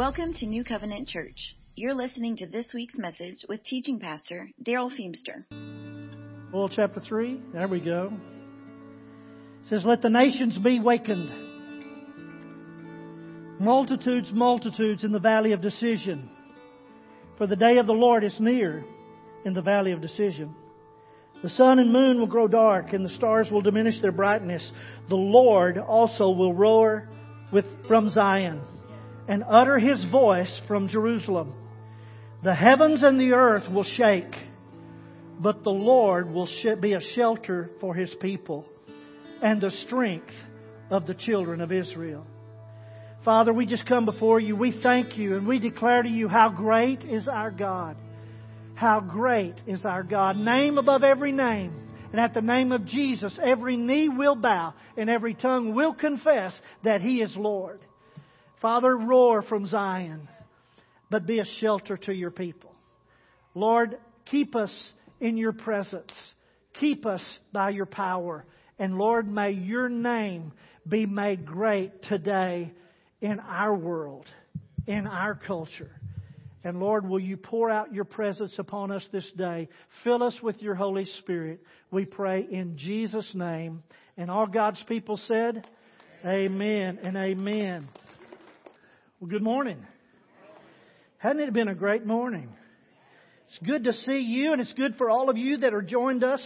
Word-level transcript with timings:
Welcome 0.00 0.32
to 0.36 0.46
New 0.46 0.64
Covenant 0.64 1.08
Church. 1.08 1.54
You're 1.76 1.92
listening 1.92 2.34
to 2.36 2.46
this 2.46 2.72
week's 2.72 2.96
message 2.96 3.44
with 3.50 3.62
teaching 3.64 4.00
pastor 4.00 4.48
Darrell 4.62 4.88
Feemster. 4.90 5.44
Well, 6.50 6.70
chapter 6.70 7.00
3, 7.00 7.42
there 7.52 7.68
we 7.68 7.80
go. 7.80 8.10
It 9.60 9.68
says, 9.68 9.84
Let 9.84 10.00
the 10.00 10.08
nations 10.08 10.56
be 10.56 10.80
wakened. 10.80 11.30
Multitudes, 13.60 14.30
multitudes 14.32 15.04
in 15.04 15.12
the 15.12 15.20
valley 15.20 15.52
of 15.52 15.60
decision. 15.60 16.30
For 17.36 17.46
the 17.46 17.56
day 17.56 17.76
of 17.76 17.86
the 17.86 17.92
Lord 17.92 18.24
is 18.24 18.40
near 18.40 18.82
in 19.44 19.52
the 19.52 19.60
valley 19.60 19.92
of 19.92 20.00
decision. 20.00 20.54
The 21.42 21.50
sun 21.50 21.78
and 21.78 21.92
moon 21.92 22.20
will 22.20 22.26
grow 22.26 22.48
dark, 22.48 22.94
and 22.94 23.04
the 23.04 23.14
stars 23.16 23.48
will 23.52 23.60
diminish 23.60 24.00
their 24.00 24.12
brightness. 24.12 24.66
The 25.10 25.16
Lord 25.16 25.76
also 25.76 26.30
will 26.30 26.54
roar 26.54 27.06
with, 27.52 27.66
from 27.86 28.08
Zion 28.08 28.62
and 29.30 29.44
utter 29.48 29.78
his 29.78 30.04
voice 30.10 30.52
from 30.66 30.88
Jerusalem. 30.88 31.54
The 32.42 32.54
heavens 32.54 33.04
and 33.04 33.20
the 33.20 33.32
earth 33.32 33.70
will 33.70 33.84
shake, 33.84 34.34
but 35.38 35.62
the 35.62 35.70
Lord 35.70 36.32
will 36.32 36.48
be 36.80 36.94
a 36.94 37.00
shelter 37.14 37.70
for 37.80 37.94
his 37.94 38.12
people 38.20 38.66
and 39.40 39.60
the 39.60 39.70
strength 39.86 40.34
of 40.90 41.06
the 41.06 41.14
children 41.14 41.60
of 41.60 41.70
Israel. 41.70 42.26
Father, 43.24 43.52
we 43.52 43.66
just 43.66 43.86
come 43.86 44.04
before 44.04 44.40
you. 44.40 44.56
We 44.56 44.80
thank 44.82 45.16
you 45.16 45.36
and 45.36 45.46
we 45.46 45.60
declare 45.60 46.02
to 46.02 46.08
you 46.08 46.26
how 46.26 46.48
great 46.48 47.04
is 47.04 47.28
our 47.28 47.52
God. 47.52 47.96
How 48.74 48.98
great 48.98 49.54
is 49.64 49.84
our 49.84 50.02
God. 50.02 50.38
Name 50.38 50.76
above 50.76 51.04
every 51.04 51.30
name. 51.30 51.88
And 52.10 52.20
at 52.20 52.34
the 52.34 52.40
name 52.40 52.72
of 52.72 52.84
Jesus, 52.84 53.38
every 53.40 53.76
knee 53.76 54.08
will 54.08 54.34
bow 54.34 54.74
and 54.96 55.08
every 55.08 55.34
tongue 55.34 55.72
will 55.72 55.94
confess 55.94 56.52
that 56.82 57.00
He 57.00 57.22
is 57.22 57.36
Lord. 57.36 57.80
Father, 58.60 58.96
roar 58.96 59.42
from 59.42 59.66
Zion, 59.66 60.28
but 61.10 61.26
be 61.26 61.38
a 61.38 61.44
shelter 61.60 61.96
to 61.96 62.12
your 62.12 62.30
people. 62.30 62.72
Lord, 63.54 63.98
keep 64.26 64.54
us 64.54 64.72
in 65.18 65.36
your 65.36 65.52
presence. 65.52 66.12
Keep 66.78 67.06
us 67.06 67.22
by 67.52 67.70
your 67.70 67.86
power. 67.86 68.44
And 68.78 68.96
Lord, 68.96 69.28
may 69.28 69.50
your 69.50 69.88
name 69.88 70.52
be 70.88 71.06
made 71.06 71.46
great 71.46 72.02
today 72.04 72.72
in 73.20 73.40
our 73.40 73.74
world, 73.74 74.26
in 74.86 75.06
our 75.06 75.34
culture. 75.34 75.90
And 76.62 76.78
Lord, 76.78 77.08
will 77.08 77.20
you 77.20 77.36
pour 77.36 77.70
out 77.70 77.94
your 77.94 78.04
presence 78.04 78.54
upon 78.58 78.90
us 78.90 79.04
this 79.12 79.30
day? 79.36 79.68
Fill 80.04 80.22
us 80.22 80.34
with 80.42 80.60
your 80.60 80.74
Holy 80.74 81.06
Spirit. 81.20 81.60
We 81.90 82.04
pray 82.04 82.46
in 82.50 82.76
Jesus' 82.76 83.30
name. 83.34 83.82
And 84.18 84.30
all 84.30 84.46
God's 84.46 84.82
people 84.86 85.18
said, 85.26 85.66
Amen 86.24 86.98
and 87.02 87.16
amen. 87.16 87.88
Well, 89.20 89.28
good 89.28 89.42
morning. 89.42 89.86
Hadn't 91.18 91.42
it 91.42 91.52
been 91.52 91.68
a 91.68 91.74
great 91.74 92.06
morning? 92.06 92.48
It's 93.48 93.58
good 93.58 93.84
to 93.84 93.92
see 93.92 94.20
you, 94.20 94.52
and 94.52 94.62
it's 94.62 94.72
good 94.72 94.96
for 94.96 95.10
all 95.10 95.28
of 95.28 95.36
you 95.36 95.58
that 95.58 95.74
are 95.74 95.82
joined 95.82 96.24
us 96.24 96.40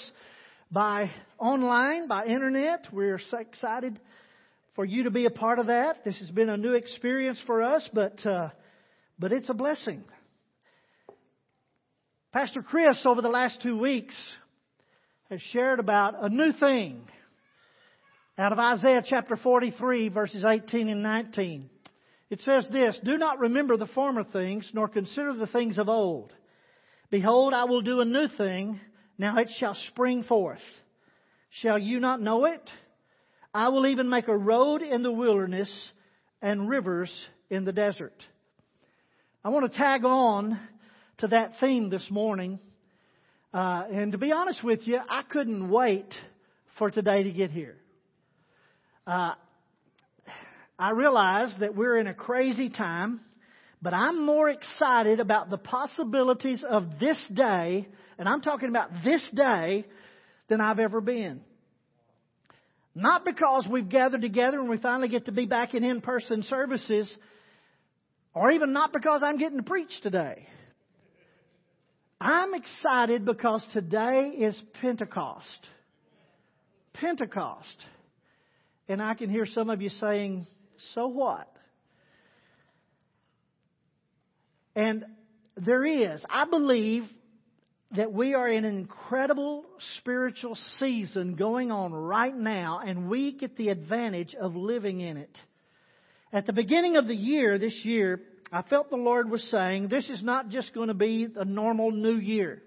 by 0.73 1.13
online, 1.39 2.09
by 2.09 2.27
internet. 2.27 2.89
We're 2.93 3.21
so 3.31 3.39
excited 3.39 4.01
for 4.75 4.85
you 4.85 5.05
to 5.05 5.13
be 5.13 5.25
a 5.25 5.31
part 5.31 5.61
of 5.61 5.69
that. 5.69 6.05
This 6.05 6.19
has 6.19 6.29
been 6.31 6.49
a 6.49 6.57
new 6.57 6.73
experience 6.73 7.39
for 7.47 7.63
us, 7.63 7.89
but 7.93 8.27
uh, 8.27 8.49
but 9.21 9.31
it's 9.31 9.49
a 9.49 9.55
blessing. 9.55 10.03
Pastor 12.33 12.63
Chris, 12.63 13.01
over 13.07 13.23
the 13.23 13.29
last 13.29 13.63
two 13.63 13.79
weeks, 13.79 14.17
has 15.31 15.41
shared 15.53 15.79
about 15.79 16.25
a 16.25 16.29
new 16.29 16.51
thing 16.51 17.07
out 18.37 18.51
of 18.51 18.59
Isaiah 18.59 19.05
chapter 19.09 19.37
43, 19.37 20.09
verses 20.09 20.45
18 20.45 20.89
and 20.89 21.05
19. 21.05 21.71
It 22.35 22.41
says 22.41 22.67
this 22.73 22.99
Do 23.05 23.17
not 23.17 23.39
remember 23.39 23.77
the 23.77 23.87
former 23.87 24.25
things, 24.25 24.69
nor 24.75 24.89
consider 24.89 25.35
the 25.35 25.47
things 25.47 25.79
of 25.79 25.89
old. 25.89 26.33
Behold, 27.09 27.55
I 27.55 27.63
will 27.63 27.81
do 27.81 28.01
a 28.01 28.05
new 28.05 28.27
thing. 28.27 28.81
Now 29.17 29.39
it 29.39 29.51
shall 29.61 29.77
spring 29.93 30.25
forth. 30.25 30.59
Shall 31.63 31.79
you 31.79 32.01
not 32.01 32.21
know 32.21 32.47
it? 32.47 32.69
I 33.55 33.69
will 33.69 33.87
even 33.87 34.09
make 34.09 34.27
a 34.27 34.37
road 34.37 34.83
in 34.83 35.05
the 35.05 35.13
wilderness 35.13 35.73
and 36.43 36.69
rivers 36.69 37.09
in 37.51 37.65
the 37.65 37.71
desert. 37.71 38.21
I 39.45 39.51
want 39.51 39.71
to 39.71 39.79
tag 39.79 40.05
on 40.05 40.59
to 41.19 41.29
that 41.29 41.53
theme 41.61 41.89
this 41.89 42.11
morning. 42.11 42.59
Uh, 43.53 43.85
and 43.93 44.11
to 44.11 44.19
be 44.19 44.33
honest 44.33 44.65
with 44.65 44.89
you, 44.89 44.99
I 45.09 45.23
couldn't 45.23 45.69
wait 45.69 46.13
for 46.79 46.91
today 46.91 47.23
to 47.23 47.31
get 47.31 47.53
here. 47.53 47.77
Uh, 49.07 49.35
I 50.79 50.91
realize 50.91 51.55
that 51.61 51.77
we're 51.77 51.99
in 51.99 52.07
a 52.07 52.15
crazy 52.15 52.69
time, 52.69 53.21
but 53.81 53.95
I'm 53.95 54.25
more 54.25 54.49
excited 54.49 55.21
about 55.21 55.51
the 55.51 55.59
possibilities 55.59 56.65
of 56.69 56.99
this 56.99 57.23
day, 57.33 57.87
and 58.19 58.29
I'm 58.29 58.41
talking 58.41 58.69
about 58.69 58.91
this 59.05 59.27
day, 59.35 59.85
than 60.49 60.61
I've 60.61 60.79
ever 60.79 61.01
been. 61.01 61.41
Not 62.95 63.25
because 63.25 63.67
we've 63.69 63.89
gathered 63.89 64.23
together 64.23 64.61
and 64.61 64.69
we 64.69 64.79
finally 64.79 65.09
get 65.09 65.27
to 65.27 65.33
be 65.33 65.47
back 65.47 65.75
in 65.75 65.83
in-person 65.83 66.45
services, 66.45 67.11
or 68.35 68.51
even 68.51 68.73
not 68.73 68.93
because 68.93 69.23
I'm 69.23 69.39
getting 69.39 69.59
to 69.59 69.65
preach 69.65 70.01
today. 70.03 70.47
I'm 72.21 72.55
excited 72.55 73.25
because 73.25 73.65
today 73.73 74.33
is 74.39 74.61
Pentecost. 74.81 75.49
Pentecost. 76.93 77.85
And 78.89 79.03
I 79.03 79.15
can 79.15 79.31
hear 79.31 79.47
some 79.47 79.71
of 79.71 79.83
you 79.83 79.89
saying, 79.89 80.47
so 80.95 81.07
what? 81.07 81.51
And 84.77 85.05
there 85.57 85.85
is, 85.85 86.25
I 86.29 86.47
believe 86.47 87.05
that 87.93 88.13
we 88.13 88.35
are 88.35 88.49
in 88.49 88.65
an 88.65 88.77
incredible 88.77 89.65
spiritual 89.99 90.59
season 90.81 91.37
going 91.37 91.71
on 91.71 91.93
right 91.93 92.37
now, 92.37 92.81
and 92.85 93.09
we 93.09 93.33
get 93.33 93.57
the 93.57 93.69
advantage 93.69 94.35
of 94.35 94.57
living 94.57 95.01
in 95.01 95.17
it. 95.17 95.39
At 96.33 96.47
the 96.47 96.53
beginning 96.53 96.97
of 96.97 97.07
the 97.07 97.15
year, 97.15 97.59
this 97.59 97.85
year, 97.85 98.21
I 98.51 98.63
felt 98.63 98.91
the 98.91 98.97
Lord 98.97 99.31
was 99.31 99.43
saying, 99.51 99.89
this 99.89 100.09
is 100.09 100.23
not 100.23 100.49
just 100.49 100.75
going 100.75 100.89
to 100.89 100.95
be 100.95 101.29
a 101.37 101.45
normal 101.45 101.93
new 101.93 102.17
year. 102.17 102.63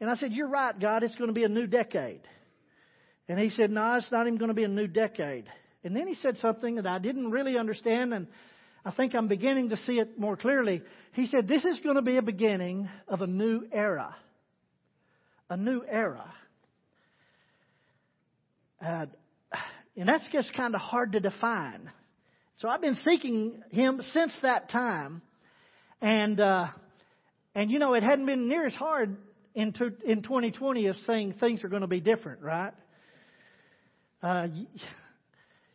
And 0.00 0.10
I 0.10 0.16
said, 0.16 0.32
You're 0.32 0.48
right, 0.48 0.78
God, 0.78 1.02
it's 1.02 1.16
going 1.16 1.28
to 1.28 1.34
be 1.34 1.44
a 1.44 1.48
new 1.48 1.66
decade. 1.66 2.20
And 3.28 3.38
He 3.38 3.50
said, 3.50 3.70
No, 3.70 3.94
it's 3.94 4.10
not 4.12 4.26
even 4.26 4.38
going 4.38 4.48
to 4.48 4.54
be 4.54 4.64
a 4.64 4.68
new 4.68 4.86
decade. 4.86 5.46
And 5.86 5.94
then 5.94 6.08
he 6.08 6.14
said 6.16 6.36
something 6.38 6.74
that 6.74 6.86
I 6.88 6.98
didn't 6.98 7.30
really 7.30 7.56
understand, 7.56 8.12
and 8.12 8.26
I 8.84 8.90
think 8.90 9.14
I'm 9.14 9.28
beginning 9.28 9.68
to 9.68 9.76
see 9.76 10.00
it 10.00 10.18
more 10.18 10.36
clearly. 10.36 10.82
He 11.12 11.28
said, 11.28 11.46
This 11.46 11.64
is 11.64 11.78
going 11.78 11.94
to 11.94 12.02
be 12.02 12.16
a 12.16 12.22
beginning 12.22 12.88
of 13.06 13.20
a 13.20 13.26
new 13.28 13.62
era. 13.72 14.14
A 15.48 15.56
new 15.56 15.84
era. 15.88 16.34
Uh, 18.84 19.06
and 19.96 20.08
that's 20.08 20.26
just 20.32 20.52
kind 20.54 20.74
of 20.74 20.80
hard 20.80 21.12
to 21.12 21.20
define. 21.20 21.88
So 22.58 22.68
I've 22.68 22.80
been 22.80 22.96
seeking 23.04 23.62
him 23.70 24.00
since 24.12 24.36
that 24.42 24.68
time. 24.68 25.22
And, 26.02 26.40
uh, 26.40 26.66
and 27.54 27.70
you 27.70 27.78
know, 27.78 27.94
it 27.94 28.02
hadn't 28.02 28.26
been 28.26 28.48
near 28.48 28.66
as 28.66 28.74
hard 28.74 29.16
in, 29.54 29.72
to, 29.74 29.92
in 30.04 30.22
2020 30.22 30.88
as 30.88 30.96
saying 31.06 31.34
things 31.38 31.62
are 31.62 31.68
going 31.68 31.82
to 31.82 31.86
be 31.86 32.00
different, 32.00 32.42
right? 32.42 32.72
Uh, 34.20 34.48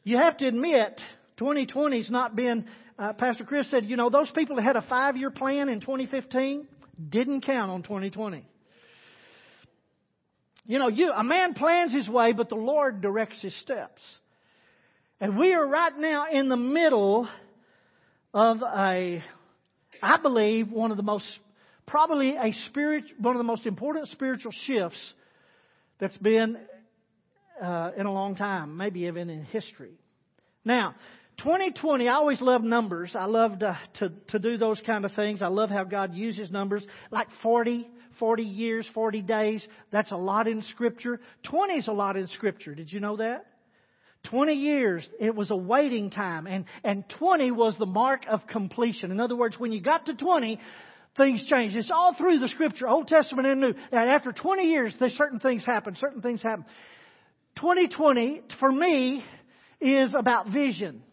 you 0.03 0.17
have 0.17 0.37
to 0.37 0.47
admit, 0.47 0.99
2020's 1.39 2.09
not 2.09 2.35
been, 2.35 2.65
uh, 2.97 3.13
Pastor 3.13 3.43
Chris 3.43 3.69
said, 3.69 3.85
you 3.85 3.97
know, 3.97 4.09
those 4.09 4.29
people 4.31 4.55
that 4.55 4.63
had 4.63 4.75
a 4.75 4.81
five 4.83 5.17
year 5.17 5.31
plan 5.31 5.69
in 5.69 5.79
2015 5.79 6.67
didn't 7.09 7.41
count 7.41 7.71
on 7.71 7.83
2020. 7.83 8.45
You 10.65 10.79
know, 10.79 10.87
you, 10.87 11.11
a 11.11 11.23
man 11.23 11.53
plans 11.53 11.93
his 11.93 12.07
way, 12.07 12.33
but 12.33 12.49
the 12.49 12.55
Lord 12.55 13.01
directs 13.01 13.41
his 13.41 13.55
steps. 13.61 14.01
And 15.19 15.37
we 15.37 15.53
are 15.53 15.67
right 15.67 15.95
now 15.97 16.25
in 16.31 16.49
the 16.49 16.57
middle 16.57 17.27
of 18.33 18.61
a, 18.61 19.23
I 20.01 20.17
believe, 20.21 20.71
one 20.71 20.91
of 20.91 20.97
the 20.97 21.03
most, 21.03 21.25
probably 21.85 22.35
a 22.35 22.53
spirit, 22.69 23.03
one 23.19 23.35
of 23.35 23.39
the 23.39 23.43
most 23.43 23.65
important 23.65 24.07
spiritual 24.09 24.51
shifts 24.65 24.99
that's 25.99 26.17
been 26.17 26.57
uh, 27.61 27.91
in 27.95 28.05
a 28.05 28.11
long 28.11 28.35
time, 28.35 28.77
maybe 28.77 29.01
even 29.01 29.29
in 29.29 29.43
history. 29.43 29.93
Now, 30.65 30.95
2020, 31.37 32.07
I 32.07 32.13
always 32.13 32.41
love 32.41 32.63
numbers. 32.63 33.11
I 33.15 33.25
love 33.25 33.59
to, 33.59 33.79
to, 33.99 34.11
to 34.29 34.39
do 34.39 34.57
those 34.57 34.81
kind 34.85 35.05
of 35.05 35.11
things. 35.13 35.41
I 35.41 35.47
love 35.47 35.69
how 35.69 35.83
God 35.83 36.13
uses 36.13 36.51
numbers. 36.51 36.85
Like 37.09 37.27
40, 37.41 37.87
40 38.19 38.43
years, 38.43 38.87
40 38.93 39.21
days, 39.21 39.65
that's 39.91 40.11
a 40.11 40.17
lot 40.17 40.47
in 40.47 40.61
Scripture. 40.63 41.19
20 41.49 41.73
is 41.73 41.87
a 41.87 41.93
lot 41.93 42.17
in 42.17 42.27
Scripture. 42.27 42.75
Did 42.75 42.91
you 42.91 42.99
know 42.99 43.17
that? 43.17 43.45
20 44.29 44.53
years, 44.53 45.07
it 45.19 45.35
was 45.35 45.49
a 45.49 45.55
waiting 45.55 46.11
time, 46.11 46.45
and, 46.45 46.65
and 46.83 47.03
20 47.17 47.49
was 47.49 47.75
the 47.79 47.87
mark 47.87 48.21
of 48.29 48.45
completion. 48.45 49.09
In 49.09 49.19
other 49.19 49.35
words, 49.35 49.59
when 49.59 49.71
you 49.71 49.81
got 49.81 50.05
to 50.05 50.13
20, 50.13 50.59
things 51.17 51.43
changed. 51.49 51.75
It's 51.75 51.89
all 51.91 52.13
through 52.13 52.37
the 52.37 52.47
Scripture, 52.49 52.87
Old 52.87 53.07
Testament 53.07 53.47
and 53.47 53.61
New. 53.61 53.73
And 53.91 54.09
after 54.09 54.31
20 54.31 54.69
years, 54.69 54.93
there's 54.99 55.13
certain 55.13 55.39
things 55.39 55.65
happen, 55.65 55.95
certain 55.95 56.21
things 56.21 56.43
happen. 56.43 56.65
2020, 57.57 58.41
for 58.59 58.71
me, 58.71 59.23
is 59.79 60.13
about 60.17 60.49
vision. 60.49 61.03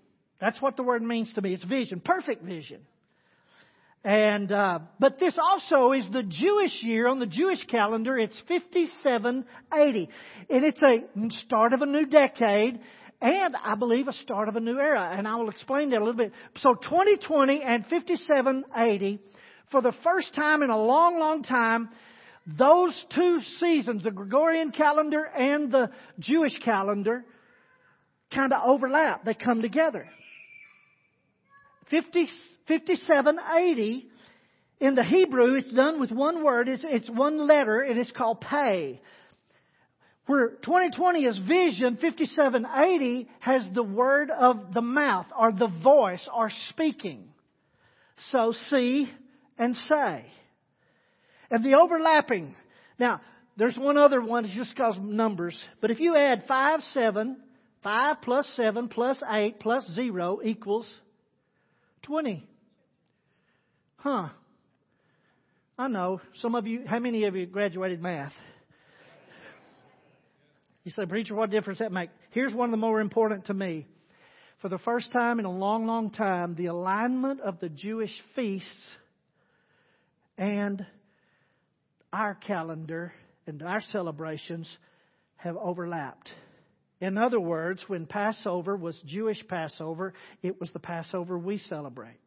That's 0.40 0.60
what 0.60 0.76
the 0.76 0.82
word 0.82 1.02
means 1.02 1.32
to 1.34 1.42
me. 1.42 1.54
It's 1.54 1.64
vision, 1.64 2.00
perfect 2.00 2.44
vision. 2.44 2.80
And 4.04 4.52
uh, 4.52 4.78
but 5.00 5.18
this 5.18 5.34
also 5.42 5.92
is 5.92 6.04
the 6.12 6.22
Jewish 6.22 6.82
year 6.82 7.08
on 7.08 7.18
the 7.18 7.26
Jewish 7.26 7.60
calendar. 7.68 8.16
It's 8.16 8.40
5780, 8.48 10.08
and 10.48 10.64
it's 10.64 10.82
a 10.82 11.44
start 11.44 11.72
of 11.72 11.82
a 11.82 11.86
new 11.86 12.06
decade, 12.06 12.78
and 13.20 13.56
I 13.56 13.74
believe 13.74 14.06
a 14.06 14.12
start 14.12 14.48
of 14.48 14.54
a 14.54 14.60
new 14.60 14.78
era. 14.78 15.12
And 15.16 15.26
I 15.26 15.34
will 15.36 15.50
explain 15.50 15.90
that 15.90 15.96
a 15.96 16.04
little 16.04 16.14
bit. 16.14 16.32
So 16.58 16.74
2020 16.74 17.60
and 17.60 17.84
5780, 17.86 19.18
for 19.72 19.82
the 19.82 19.92
first 20.04 20.32
time 20.32 20.62
in 20.62 20.70
a 20.70 20.80
long, 20.80 21.18
long 21.18 21.42
time, 21.42 21.88
those 22.56 22.94
two 23.14 23.40
seasons, 23.58 24.04
the 24.04 24.10
Gregorian 24.10 24.70
calendar 24.70 25.24
and 25.24 25.70
the 25.70 25.90
Jewish 26.18 26.56
calendar, 26.64 27.24
kind 28.34 28.52
of 28.52 28.62
overlap. 28.66 29.24
They 29.24 29.34
come 29.34 29.60
together. 29.60 30.06
50, 31.90 32.26
5780 32.68 34.06
in 34.80 34.94
the 34.94 35.02
Hebrew, 35.02 35.54
it's 35.54 35.72
done 35.72 36.00
with 36.00 36.12
one 36.12 36.44
word. 36.44 36.68
It's, 36.68 36.84
it's 36.86 37.10
one 37.10 37.46
letter, 37.46 37.80
and 37.80 37.98
it's 37.98 38.12
called 38.12 38.40
pay. 38.40 39.00
Where 40.26 40.50
2020 40.50 41.24
is 41.24 41.38
vision, 41.38 41.98
5780 42.00 43.28
has 43.40 43.62
the 43.74 43.82
word 43.82 44.30
of 44.30 44.72
the 44.72 44.82
mouth, 44.82 45.26
or 45.36 45.52
the 45.52 45.68
voice, 45.82 46.26
or 46.34 46.50
speaking. 46.68 47.24
So 48.30 48.52
see 48.68 49.10
and 49.58 49.74
say. 49.88 50.26
And 51.50 51.64
the 51.64 51.74
overlapping. 51.74 52.54
Now, 52.98 53.20
there's 53.56 53.76
one 53.76 53.96
other 53.96 54.20
one, 54.20 54.44
it's 54.44 54.54
just 54.54 54.74
because 54.74 54.96
numbers. 55.00 55.58
But 55.80 55.90
if 55.90 55.98
you 55.98 56.16
add 56.16 56.44
5, 56.46 56.80
7, 56.92 57.36
5 57.82 58.16
plus 58.22 58.46
7 58.54 58.88
plus 58.88 59.18
8 59.28 59.60
plus 59.60 59.84
0 59.94 60.40
equals 60.44 60.86
20. 62.02 62.46
Huh. 63.96 64.28
I 65.78 65.88
know. 65.88 66.20
Some 66.36 66.54
of 66.54 66.66
you, 66.66 66.82
how 66.86 66.98
many 66.98 67.24
of 67.24 67.36
you 67.36 67.46
graduated 67.46 68.02
math? 68.02 68.32
You 70.84 70.92
say, 70.92 71.06
Preacher, 71.06 71.34
what 71.34 71.50
difference 71.50 71.80
that 71.80 71.92
make? 71.92 72.10
Here's 72.30 72.54
one 72.54 72.68
of 72.68 72.70
the 72.70 72.78
more 72.78 73.00
important 73.00 73.46
to 73.46 73.54
me. 73.54 73.86
For 74.62 74.68
the 74.68 74.78
first 74.78 75.12
time 75.12 75.38
in 75.38 75.44
a 75.44 75.52
long, 75.52 75.86
long 75.86 76.10
time, 76.10 76.54
the 76.54 76.66
alignment 76.66 77.40
of 77.40 77.60
the 77.60 77.68
Jewish 77.68 78.12
feasts 78.34 78.68
and 80.36 80.84
our 82.12 82.34
calendar 82.34 83.12
and 83.46 83.62
our 83.62 83.82
celebrations 83.92 84.68
have 85.36 85.56
overlapped. 85.56 86.28
In 87.00 87.16
other 87.16 87.38
words, 87.38 87.80
when 87.86 88.06
Passover 88.06 88.76
was 88.76 89.00
Jewish 89.06 89.46
Passover, 89.46 90.14
it 90.42 90.60
was 90.60 90.70
the 90.72 90.80
Passover 90.80 91.38
we 91.38 91.58
celebrate. 91.58 92.18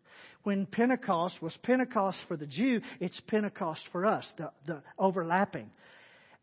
When 0.43 0.65
Pentecost 0.65 1.41
was 1.41 1.55
Pentecost 1.61 2.17
for 2.27 2.37
the 2.37 2.47
Jew, 2.47 2.81
it's 2.99 3.19
Pentecost 3.27 3.81
for 3.91 4.05
us, 4.05 4.25
the, 4.37 4.51
the 4.65 4.81
overlapping. 4.97 5.69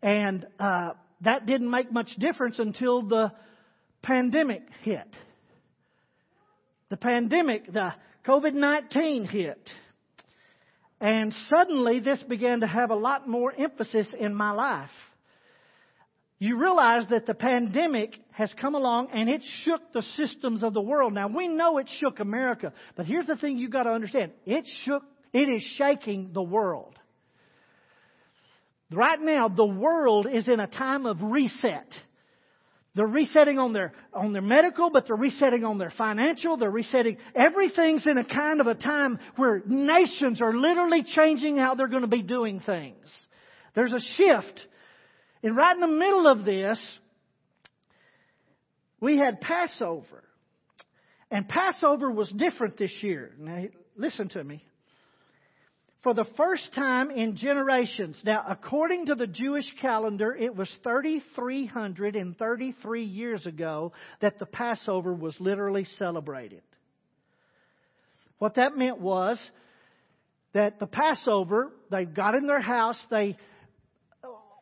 And 0.03 0.47
uh, 0.61 0.91
that 1.23 1.47
didn't 1.47 1.71
make 1.71 1.91
much 1.91 2.15
difference 2.19 2.59
until 2.59 3.03
the 3.03 3.33
pandemic 4.03 4.63
hit. 4.83 5.09
The 6.91 6.97
pandemic, 6.97 7.73
the 7.73 7.93
COVID 8.27 8.55
19 8.55 9.25
hit. 9.25 9.59
And 11.01 11.33
suddenly 11.49 12.01
this 12.01 12.23
began 12.29 12.61
to 12.61 12.67
have 12.67 12.91
a 12.91 12.97
lot 12.97 13.29
more 13.29 13.53
emphasis 13.57 14.09
in 14.19 14.35
my 14.35 14.51
life. 14.51 14.91
You 16.41 16.61
realize 16.61 17.05
that 17.11 17.27
the 17.27 17.35
pandemic 17.35 18.17
has 18.31 18.53
come 18.61 18.75
along 18.75 19.09
and 19.13 19.29
it 19.29 19.43
shook 19.65 19.93
the 19.93 20.03
systems 20.17 20.63
of 20.63 20.73
the 20.73 20.81
world. 20.81 21.13
Now 21.13 21.29
we 21.29 21.49
know 21.49 21.79
it 21.79 21.89
shook 21.99 22.21
America, 22.21 22.73
but 22.97 23.07
here's 23.07 23.27
the 23.27 23.37
thing 23.37 23.59
you've 23.59 23.73
got 23.73 23.85
to 23.85 23.91
understand. 23.91 24.33
It 24.47 24.65
shook, 24.85 25.03
it 25.33 25.49
is 25.49 25.63
shaking 25.77 26.31
the 26.33 26.43
world. 26.43 26.97
Right 28.91 29.21
now, 29.21 29.49
the 29.49 29.67
world 29.67 30.27
is 30.33 30.49
in 30.49 30.61
a 30.61 30.67
time 30.67 31.05
of 31.07 31.19
reset. 31.21 31.93
They're 32.95 33.07
resetting 33.07 33.59
on 33.59 33.73
their, 33.73 33.93
on 34.13 34.33
their 34.33 34.43
medical, 34.43 34.91
but 34.91 35.07
they're 35.07 35.17
resetting 35.17 35.65
on 35.65 35.79
their 35.79 35.93
financial. 35.97 36.57
They're 36.57 36.71
resetting. 36.71 37.19
Everything's 37.35 38.07
in 38.07 38.19
a 38.19 38.25
kind 38.25 38.61
of 38.61 38.67
a 38.67 38.75
time 38.75 39.19
where 39.37 39.63
nations 39.67 40.41
are 40.41 40.55
literally 40.55 41.05
changing 41.05 41.59
how 41.59 41.75
they're 41.75 41.89
going 41.89 42.03
to 42.03 42.09
be 42.09 42.23
doing 42.23 42.61
things. 42.61 42.99
There's 43.75 43.93
a 43.93 44.01
shift. 44.17 44.61
And 45.43 45.57
right 45.57 45.75
in 45.75 45.81
the 45.81 45.87
middle 45.87 46.27
of 46.27 46.45
this, 46.45 46.81
we 49.01 49.19
had 49.19 49.41
Passover. 49.41 50.25
And 51.31 51.49
Passover 51.49 52.11
was 52.11 52.31
different 52.31 52.79
this 52.79 52.93
year. 53.03 53.33
Now, 53.39 53.65
listen 53.97 54.29
to 54.31 54.43
me 54.43 54.65
for 56.09 56.15
the 56.15 56.25
first 56.39 56.73
time 56.75 57.11
in 57.11 57.37
generations. 57.37 58.17
Now, 58.25 58.43
according 58.49 59.05
to 59.07 59.15
the 59.15 59.27
Jewish 59.27 59.67
calendar, 59.79 60.35
it 60.35 60.57
was 60.57 60.75
3,333 60.83 63.05
years 63.05 63.45
ago 63.45 63.93
that 64.23 64.39
the 64.39 64.47
Passover 64.47 65.13
was 65.13 65.37
literally 65.39 65.85
celebrated. 65.99 66.63
What 68.39 68.55
that 68.55 68.75
meant 68.75 68.99
was 68.99 69.39
that 70.55 70.81
the 70.81 70.87
Passover, 70.87 71.73
they 71.91 72.07
got 72.07 72.35
in 72.35 72.47
their 72.47 72.63
house, 72.63 72.97
they 73.11 73.37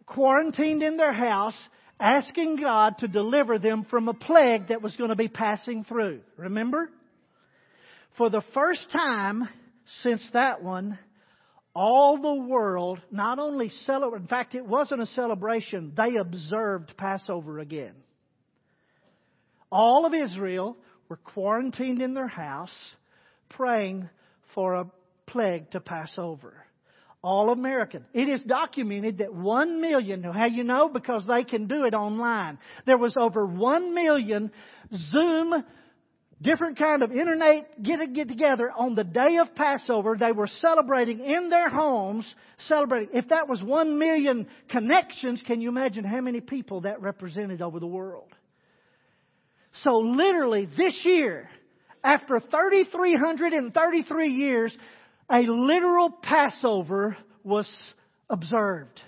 quarantined 0.04 0.82
in 0.82 0.96
their 0.96 1.12
house, 1.12 1.54
asking 2.00 2.56
God 2.56 2.98
to 2.98 3.06
deliver 3.06 3.60
them 3.60 3.86
from 3.88 4.08
a 4.08 4.14
plague 4.14 4.70
that 4.70 4.82
was 4.82 4.96
going 4.96 5.10
to 5.10 5.16
be 5.16 5.28
passing 5.28 5.84
through. 5.84 6.22
Remember? 6.36 6.90
For 8.18 8.30
the 8.30 8.42
first 8.52 8.90
time 8.90 9.48
since 10.02 10.28
that 10.32 10.64
one, 10.64 10.98
all 11.76 12.16
the 12.16 12.42
world 12.48 12.98
not 13.10 13.38
only 13.38 13.68
celebrated, 13.84 14.22
in 14.22 14.28
fact, 14.28 14.54
it 14.54 14.64
wasn't 14.64 15.02
a 15.02 15.06
celebration, 15.06 15.92
they 15.94 16.16
observed 16.16 16.96
Passover 16.96 17.58
again. 17.58 17.92
All 19.70 20.06
of 20.06 20.14
Israel 20.14 20.78
were 21.10 21.18
quarantined 21.18 22.00
in 22.00 22.14
their 22.14 22.28
house, 22.28 22.74
praying 23.50 24.08
for 24.54 24.74
a 24.74 24.86
plague 25.26 25.70
to 25.72 25.80
pass 25.80 26.10
over. 26.16 26.54
All 27.22 27.50
American. 27.50 28.06
It 28.14 28.28
is 28.28 28.40
documented 28.40 29.18
that 29.18 29.34
one 29.34 29.80
million, 29.82 30.22
how 30.22 30.46
you 30.46 30.64
know? 30.64 30.88
Because 30.88 31.26
they 31.26 31.44
can 31.44 31.66
do 31.66 31.84
it 31.84 31.92
online. 31.92 32.58
There 32.86 32.96
was 32.96 33.14
over 33.20 33.44
one 33.44 33.94
million 33.94 34.50
Zoom 35.10 35.62
different 36.42 36.78
kind 36.78 37.02
of 37.02 37.12
internet 37.12 37.82
get 37.82 38.12
get 38.12 38.28
together 38.28 38.70
on 38.70 38.94
the 38.94 39.04
day 39.04 39.38
of 39.40 39.54
Passover. 39.54 40.16
They 40.18 40.32
were 40.32 40.48
celebrating 40.60 41.20
in 41.20 41.48
their 41.48 41.68
homes, 41.68 42.26
celebrating. 42.68 43.10
If 43.14 43.28
that 43.28 43.48
was 43.48 43.62
one 43.62 43.98
million 43.98 44.46
connections, 44.68 45.42
can 45.46 45.60
you 45.60 45.68
imagine 45.68 46.04
how 46.04 46.20
many 46.20 46.40
people 46.40 46.82
that 46.82 47.00
represented 47.00 47.62
over 47.62 47.80
the 47.80 47.86
world? 47.86 48.28
So 49.82 49.96
literally 49.96 50.68
this 50.76 50.98
year, 51.04 51.48
after 52.02 52.38
3,333 52.38 54.28
years, 54.30 54.76
a 55.30 55.40
literal 55.40 56.10
Passover 56.22 57.16
was 57.42 57.68
observed. 58.30 59.00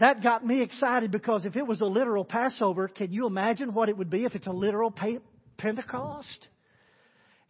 That 0.00 0.22
got 0.22 0.44
me 0.44 0.60
excited 0.60 1.12
because 1.12 1.44
if 1.44 1.56
it 1.56 1.66
was 1.66 1.80
a 1.80 1.86
literal 1.86 2.24
Passover, 2.24 2.88
can 2.88 3.12
you 3.12 3.26
imagine 3.26 3.72
what 3.72 3.88
it 3.88 3.96
would 3.96 4.10
be 4.10 4.24
if 4.24 4.34
it's 4.34 4.46
a 4.46 4.52
literal 4.52 4.90
Pentecost. 5.56 6.48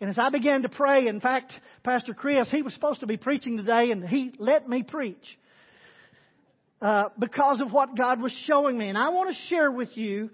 And 0.01 0.11
as 0.11 0.19
I 0.19 0.31
began 0.31 0.63
to 0.63 0.69
pray, 0.69 1.07
in 1.07 1.21
fact, 1.21 1.53
Pastor 1.83 2.15
Chris, 2.15 2.51
he 2.51 2.63
was 2.63 2.75
supposed 2.75 3.01
to 3.01 3.07
be 3.07 3.17
preaching 3.17 3.57
today 3.57 3.91
and 3.91 4.07
he 4.07 4.33
let 4.39 4.69
me 4.69 4.83
preach. 4.83 5.25
Uh, 6.83 7.05
because 7.19 7.63
of 7.63 7.73
what 7.73 7.97
God 7.97 8.21
was 8.21 8.33
showing 8.47 8.77
me. 8.77 8.89
And 8.89 8.99
I 8.99 9.09
want 9.09 9.35
to 9.35 9.43
share 9.49 9.71
with 9.71 9.97
you 9.97 10.29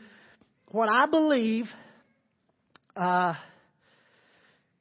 what 0.69 0.89
I 0.89 1.07
believe 1.07 1.67
uh, 2.97 3.35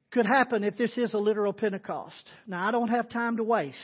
could 0.10 0.25
happen 0.25 0.63
if 0.63 0.77
this 0.77 0.98
is 0.98 1.13
a 1.13 1.19
literal 1.19 1.53
Pentecost. 1.53 2.31
Now, 2.48 2.67
I 2.67 2.72
don't 2.72 2.88
have 2.88 3.10
time 3.10 3.38
to 3.38 3.43
waste. 3.43 3.77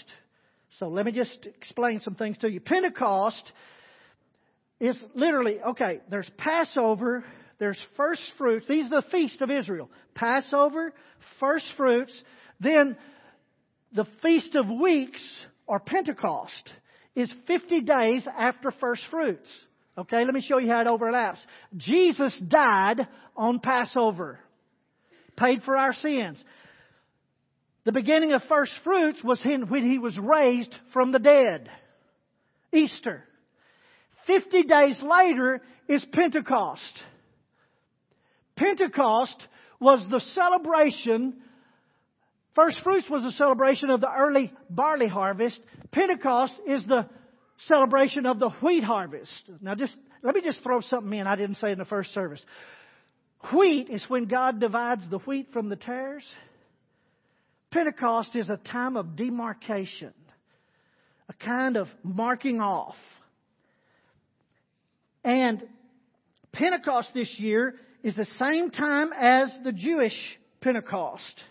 So 0.79 0.87
let 0.87 1.05
me 1.05 1.11
just 1.11 1.45
explain 1.45 2.01
some 2.01 2.15
things 2.15 2.37
to 2.39 2.49
you. 2.49 2.59
Pentecost 2.59 3.51
is 4.79 4.97
literally, 5.13 5.61
okay, 5.61 6.01
there's 6.09 6.29
Passover, 6.37 7.23
there's 7.59 7.79
first 7.95 8.21
fruits. 8.37 8.67
These 8.67 8.85
are 8.87 9.01
the 9.01 9.09
feast 9.09 9.41
of 9.41 9.49
Israel. 9.49 9.89
Passover, 10.13 10.93
first 11.39 11.65
fruits, 11.77 12.13
then 12.59 12.97
the 13.93 14.05
Feast 14.21 14.55
of 14.55 14.65
Weeks, 14.67 15.21
or 15.67 15.79
Pentecost, 15.79 16.71
is 17.15 17.31
50 17.47 17.81
days 17.81 18.27
after 18.37 18.71
first 18.71 19.03
fruits. 19.09 19.47
Okay, 19.97 20.25
let 20.25 20.33
me 20.33 20.41
show 20.41 20.57
you 20.57 20.69
how 20.69 20.81
it 20.81 20.87
overlaps. 20.87 21.39
Jesus 21.77 22.37
died 22.45 23.07
on 23.37 23.59
Passover, 23.59 24.39
paid 25.37 25.63
for 25.63 25.77
our 25.77 25.93
sins. 25.93 26.43
The 27.85 27.93
beginning 27.93 28.33
of 28.33 28.41
first 28.49 28.73
fruits 28.83 29.23
was 29.23 29.39
when 29.43 29.89
he 29.89 29.99
was 29.99 30.17
raised 30.17 30.75
from 30.91 31.11
the 31.11 31.19
dead. 31.19 31.69
Easter. 32.73 33.23
50 34.27 34.63
days 34.63 34.97
later 35.01 35.61
is 35.87 36.03
Pentecost. 36.11 36.81
Pentecost 38.55 39.35
was 39.79 40.05
the 40.09 40.21
celebration. 40.33 41.35
First 42.55 42.79
fruits 42.83 43.09
was 43.09 43.23
a 43.23 43.31
celebration 43.31 43.89
of 43.89 44.01
the 44.01 44.09
early 44.09 44.51
barley 44.69 45.07
harvest. 45.07 45.59
Pentecost 45.91 46.53
is 46.67 46.85
the 46.85 47.07
celebration 47.67 48.25
of 48.25 48.39
the 48.39 48.49
wheat 48.61 48.83
harvest. 48.83 49.31
Now 49.61 49.75
just, 49.75 49.95
let 50.23 50.35
me 50.35 50.41
just 50.41 50.63
throw 50.63 50.81
something 50.81 51.17
in 51.17 51.27
I 51.27 51.35
didn't 51.35 51.55
say 51.55 51.71
in 51.71 51.77
the 51.77 51.85
first 51.85 52.13
service. 52.13 52.41
Wheat 53.53 53.89
is 53.89 54.03
when 54.07 54.25
God 54.25 54.59
divides 54.59 55.03
the 55.09 55.19
wheat 55.19 55.49
from 55.51 55.69
the 55.69 55.75
tares. 55.75 56.23
Pentecost 57.71 58.35
is 58.35 58.49
a 58.49 58.57
time 58.57 58.95
of 58.95 59.15
demarcation, 59.15 60.13
a 61.27 61.33
kind 61.33 61.75
of 61.75 61.87
marking 62.03 62.61
off. 62.61 62.95
And 65.23 65.63
Pentecost 66.53 67.09
this 67.13 67.29
year 67.37 67.75
is 68.05 68.15
the 68.15 68.27
same 68.37 68.69
time 68.69 69.11
as 69.19 69.49
the 69.63 69.71
Jewish 69.71 70.13
Pentecost. 70.61 71.43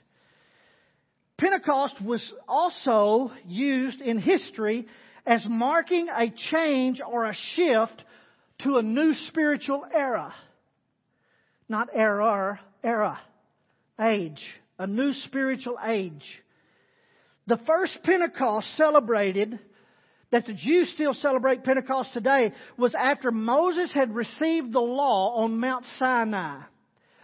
Pentecost 1.37 2.01
was 2.01 2.23
also 2.47 3.33
used 3.45 4.01
in 4.01 4.19
history 4.19 4.87
as 5.27 5.45
marking 5.49 6.07
a 6.09 6.33
change 6.53 7.01
or 7.05 7.25
a 7.25 7.35
shift 7.57 8.05
to 8.61 8.77
a 8.77 8.83
new 8.85 9.15
spiritual 9.27 9.85
era. 9.93 10.33
Not 11.69 11.89
era, 11.93 12.61
era, 12.85 13.19
age, 14.01 14.41
a 14.79 14.87
new 14.87 15.13
spiritual 15.13 15.77
age. 15.85 16.25
The 17.49 17.59
first 17.67 17.99
Pentecost 18.05 18.69
celebrated 18.77 19.59
that 20.35 20.47
the 20.47 20.53
Jews 20.53 20.91
still 20.93 21.15
celebrate 21.15 21.63
Pentecost 21.63 22.13
today 22.13 22.53
was 22.77 22.93
after 22.93 23.31
Moses 23.31 23.93
had 23.95 24.13
received 24.13 24.73
the 24.73 24.81
law 24.81 25.45
on 25.45 25.61
Mount 25.61 25.85
Sinai 25.97 26.63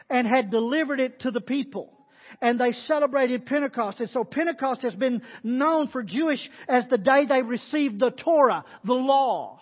and 0.09 0.29
had 0.29 0.53
delivered 0.53 1.01
it 1.01 1.19
to 1.23 1.33
the 1.33 1.41
people. 1.41 1.93
And 2.41 2.61
they 2.61 2.71
celebrated 2.87 3.47
Pentecost. 3.47 3.99
And 3.99 4.11
so 4.11 4.23
Pentecost 4.23 4.83
has 4.83 4.95
been 4.95 5.23
known 5.43 5.89
for 5.89 6.05
Jewish 6.05 6.39
as 6.69 6.87
the 6.89 6.99
day 6.99 7.27
they 7.27 7.43
received 7.43 7.99
the 7.99 8.13
Torah, 8.13 8.65
the 8.85 8.93
law. 8.93 9.61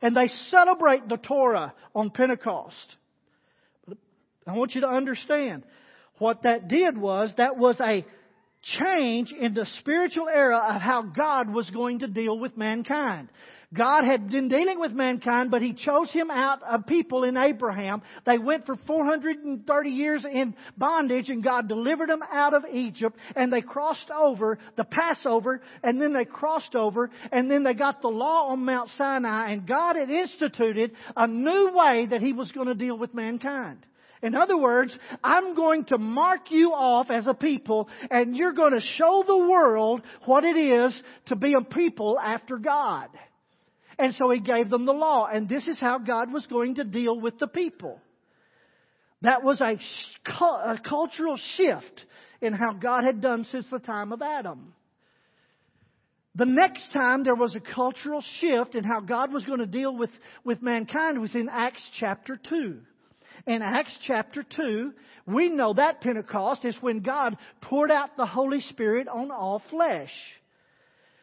And 0.00 0.16
they 0.16 0.30
celebrate 0.50 1.08
the 1.08 1.16
Torah 1.16 1.74
on 1.96 2.10
Pentecost. 2.10 2.94
I 4.46 4.52
want 4.52 4.76
you 4.76 4.82
to 4.82 4.88
understand 4.88 5.64
what 6.18 6.44
that 6.44 6.68
did 6.68 6.96
was 6.96 7.32
that 7.38 7.56
was 7.56 7.76
a 7.80 8.06
change 8.80 9.32
in 9.32 9.54
the 9.54 9.66
spiritual 9.80 10.28
era 10.28 10.58
of 10.74 10.80
how 10.80 11.02
God 11.02 11.52
was 11.52 11.68
going 11.70 12.00
to 12.00 12.06
deal 12.06 12.38
with 12.38 12.56
mankind. 12.56 13.28
God 13.74 14.04
had 14.04 14.30
been 14.30 14.48
dealing 14.48 14.78
with 14.78 14.92
mankind, 14.92 15.50
but 15.50 15.60
He 15.60 15.74
chose 15.74 16.10
Him 16.10 16.30
out 16.30 16.62
of 16.62 16.86
people 16.86 17.24
in 17.24 17.36
Abraham. 17.36 18.02
They 18.24 18.38
went 18.38 18.66
for 18.66 18.76
430 18.86 19.90
years 19.90 20.24
in 20.24 20.54
bondage 20.76 21.28
and 21.28 21.42
God 21.42 21.68
delivered 21.68 22.08
them 22.08 22.22
out 22.30 22.54
of 22.54 22.64
Egypt 22.70 23.18
and 23.34 23.52
they 23.52 23.62
crossed 23.62 24.10
over 24.10 24.58
the 24.76 24.84
Passover 24.84 25.60
and 25.82 26.00
then 26.00 26.12
they 26.12 26.24
crossed 26.24 26.76
over 26.76 27.10
and 27.32 27.50
then 27.50 27.64
they 27.64 27.74
got 27.74 28.00
the 28.00 28.08
law 28.08 28.48
on 28.50 28.64
Mount 28.64 28.90
Sinai 28.96 29.52
and 29.52 29.66
God 29.66 29.96
had 29.96 30.10
instituted 30.10 30.92
a 31.16 31.26
new 31.26 31.72
way 31.74 32.06
that 32.10 32.22
He 32.22 32.32
was 32.32 32.52
going 32.52 32.68
to 32.68 32.74
deal 32.74 32.96
with 32.96 33.12
mankind. 33.12 33.84
In 34.24 34.34
other 34.34 34.56
words, 34.56 34.96
I'm 35.22 35.54
going 35.54 35.84
to 35.86 35.98
mark 35.98 36.50
you 36.50 36.72
off 36.72 37.10
as 37.10 37.26
a 37.26 37.34
people 37.34 37.90
and 38.10 38.34
you're 38.34 38.54
going 38.54 38.72
to 38.72 38.80
show 38.80 39.22
the 39.26 39.36
world 39.36 40.00
what 40.24 40.44
it 40.44 40.56
is 40.56 40.98
to 41.26 41.36
be 41.36 41.52
a 41.52 41.60
people 41.60 42.18
after 42.18 42.56
God. 42.56 43.08
And 43.98 44.14
so 44.14 44.30
he 44.30 44.40
gave 44.40 44.70
them 44.70 44.86
the 44.86 44.94
law 44.94 45.26
and 45.26 45.46
this 45.46 45.68
is 45.68 45.78
how 45.78 45.98
God 45.98 46.32
was 46.32 46.46
going 46.46 46.76
to 46.76 46.84
deal 46.84 47.20
with 47.20 47.38
the 47.38 47.46
people. 47.46 48.00
That 49.20 49.44
was 49.44 49.60
a, 49.60 49.78
a 50.32 50.78
cultural 50.88 51.38
shift 51.58 52.06
in 52.40 52.54
how 52.54 52.72
God 52.72 53.04
had 53.04 53.20
done 53.20 53.46
since 53.52 53.66
the 53.70 53.78
time 53.78 54.10
of 54.10 54.22
Adam. 54.22 54.72
The 56.34 56.46
next 56.46 56.94
time 56.94 57.24
there 57.24 57.34
was 57.34 57.54
a 57.54 57.74
cultural 57.74 58.24
shift 58.40 58.74
in 58.74 58.84
how 58.84 59.00
God 59.00 59.34
was 59.34 59.44
going 59.44 59.60
to 59.60 59.66
deal 59.66 59.94
with, 59.94 60.10
with 60.44 60.62
mankind 60.62 61.20
was 61.20 61.34
in 61.34 61.50
Acts 61.50 61.86
chapter 62.00 62.40
2 62.48 62.80
in 63.46 63.62
Acts 63.62 63.96
chapter 64.06 64.42
2, 64.42 64.92
we 65.26 65.48
know 65.48 65.74
that 65.74 66.00
Pentecost 66.00 66.64
is 66.64 66.76
when 66.80 67.00
God 67.00 67.36
poured 67.62 67.90
out 67.90 68.16
the 68.16 68.26
Holy 68.26 68.60
Spirit 68.60 69.08
on 69.08 69.30
all 69.30 69.62
flesh. 69.70 70.12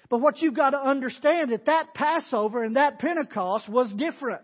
But 0.10 0.20
what 0.20 0.42
you've 0.42 0.56
got 0.56 0.72
to 0.72 0.82
understand 0.82 1.52
that 1.52 1.66
that 1.66 1.94
Passover 1.94 2.64
and 2.64 2.76
that 2.76 3.00
Pentecost 3.00 3.70
was 3.70 3.92
different. 3.94 4.44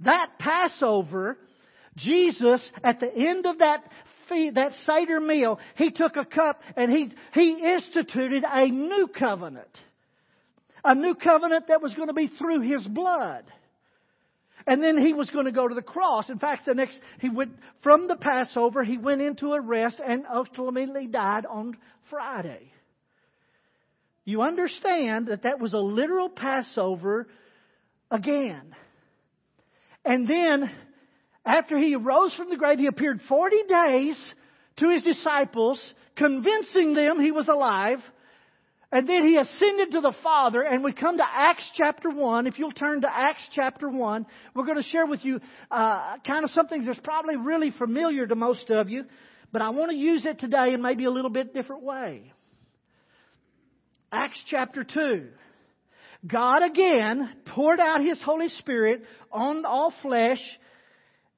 That 0.00 0.38
Passover, 0.38 1.36
Jesus, 1.96 2.62
at 2.82 3.00
the 3.00 3.14
end 3.14 3.46
of 3.46 3.58
that 3.58 3.84
that 4.54 4.72
Seder 4.86 5.20
meal, 5.20 5.58
he 5.76 5.90
took 5.90 6.16
a 6.16 6.24
cup 6.24 6.62
and 6.74 6.90
he, 6.90 7.12
he 7.34 7.74
instituted 7.74 8.44
a 8.48 8.66
new 8.66 9.08
covenant. 9.08 9.68
A 10.84 10.94
new 10.94 11.14
covenant 11.14 11.68
that 11.68 11.82
was 11.82 11.92
going 11.94 12.08
to 12.08 12.14
be 12.14 12.28
through 12.28 12.62
his 12.62 12.82
blood. 12.82 13.44
And 14.66 14.82
then 14.82 15.00
he 15.00 15.12
was 15.12 15.28
going 15.30 15.46
to 15.46 15.52
go 15.52 15.66
to 15.66 15.74
the 15.74 15.82
cross. 15.82 16.28
In 16.28 16.38
fact, 16.38 16.66
the 16.66 16.74
next, 16.74 16.98
he 17.20 17.28
went 17.28 17.52
from 17.82 18.08
the 18.08 18.16
Passover, 18.16 18.84
he 18.84 18.98
went 18.98 19.20
into 19.20 19.52
a 19.52 19.60
rest 19.60 19.96
and 20.04 20.24
ultimately 20.32 21.06
died 21.06 21.46
on 21.46 21.76
Friday. 22.10 22.72
You 24.24 24.42
understand 24.42 25.26
that 25.26 25.42
that 25.42 25.58
was 25.58 25.72
a 25.72 25.78
literal 25.78 26.28
Passover 26.28 27.26
again. 28.10 28.74
And 30.04 30.28
then, 30.28 30.70
after 31.44 31.76
he 31.76 31.96
rose 31.96 32.34
from 32.34 32.50
the 32.50 32.56
grave, 32.56 32.78
he 32.78 32.86
appeared 32.86 33.20
40 33.28 33.56
days 33.68 34.34
to 34.76 34.88
his 34.90 35.02
disciples, 35.02 35.80
convincing 36.16 36.94
them 36.94 37.20
he 37.20 37.32
was 37.32 37.48
alive. 37.48 37.98
And 38.92 39.08
then 39.08 39.26
he 39.26 39.38
ascended 39.38 39.92
to 39.92 40.02
the 40.02 40.12
Father, 40.22 40.60
and 40.60 40.84
we 40.84 40.92
come 40.92 41.16
to 41.16 41.24
Acts 41.26 41.64
chapter 41.74 42.10
1. 42.10 42.46
If 42.46 42.58
you'll 42.58 42.72
turn 42.72 43.00
to 43.00 43.08
Acts 43.10 43.42
chapter 43.54 43.88
1, 43.88 44.26
we're 44.54 44.66
going 44.66 44.76
to 44.76 44.88
share 44.90 45.06
with 45.06 45.24
you 45.24 45.40
uh, 45.70 46.18
kind 46.26 46.44
of 46.44 46.50
something 46.50 46.84
that's 46.84 47.00
probably 47.02 47.36
really 47.36 47.70
familiar 47.70 48.26
to 48.26 48.34
most 48.34 48.68
of 48.68 48.90
you, 48.90 49.04
but 49.50 49.62
I 49.62 49.70
want 49.70 49.92
to 49.92 49.96
use 49.96 50.26
it 50.26 50.38
today 50.38 50.74
in 50.74 50.82
maybe 50.82 51.06
a 51.06 51.10
little 51.10 51.30
bit 51.30 51.54
different 51.54 51.82
way. 51.84 52.34
Acts 54.12 54.38
chapter 54.50 54.84
2. 54.84 55.28
God 56.26 56.62
again 56.62 57.30
poured 57.46 57.80
out 57.80 58.02
His 58.02 58.20
Holy 58.20 58.50
Spirit 58.50 59.04
on 59.32 59.64
all 59.64 59.94
flesh, 60.02 60.40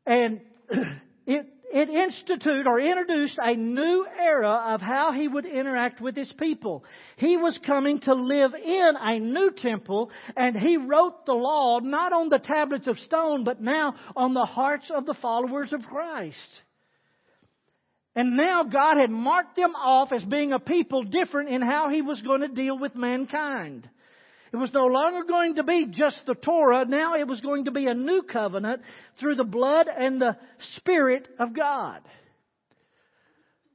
and 0.04 0.40
it 1.26 1.46
it 1.74 1.90
instituted 1.90 2.68
or 2.68 2.78
introduced 2.78 3.36
a 3.36 3.56
new 3.56 4.06
era 4.16 4.62
of 4.66 4.80
how 4.80 5.10
he 5.10 5.26
would 5.26 5.44
interact 5.44 6.00
with 6.00 6.14
his 6.14 6.32
people. 6.38 6.84
He 7.16 7.36
was 7.36 7.58
coming 7.66 7.98
to 8.02 8.14
live 8.14 8.54
in 8.54 8.92
a 9.00 9.18
new 9.18 9.50
temple 9.50 10.12
and 10.36 10.56
he 10.56 10.76
wrote 10.76 11.26
the 11.26 11.32
law 11.32 11.80
not 11.80 12.12
on 12.12 12.28
the 12.28 12.38
tablets 12.38 12.86
of 12.86 12.96
stone 13.00 13.42
but 13.42 13.60
now 13.60 13.96
on 14.14 14.34
the 14.34 14.46
hearts 14.46 14.88
of 14.88 15.04
the 15.04 15.14
followers 15.14 15.72
of 15.72 15.82
Christ. 15.82 16.38
And 18.14 18.36
now 18.36 18.62
God 18.62 18.96
had 18.96 19.10
marked 19.10 19.56
them 19.56 19.74
off 19.74 20.12
as 20.12 20.22
being 20.22 20.52
a 20.52 20.60
people 20.60 21.02
different 21.02 21.48
in 21.48 21.60
how 21.60 21.88
he 21.88 22.02
was 22.02 22.22
going 22.22 22.42
to 22.42 22.48
deal 22.48 22.78
with 22.78 22.94
mankind. 22.94 23.90
It 24.54 24.58
was 24.58 24.72
no 24.72 24.86
longer 24.86 25.24
going 25.24 25.56
to 25.56 25.64
be 25.64 25.86
just 25.90 26.16
the 26.28 26.36
Torah. 26.36 26.84
Now 26.84 27.16
it 27.16 27.26
was 27.26 27.40
going 27.40 27.64
to 27.64 27.72
be 27.72 27.88
a 27.88 27.94
new 27.94 28.22
covenant 28.22 28.82
through 29.18 29.34
the 29.34 29.42
blood 29.42 29.88
and 29.88 30.20
the 30.20 30.36
Spirit 30.76 31.26
of 31.40 31.56
God. 31.56 32.02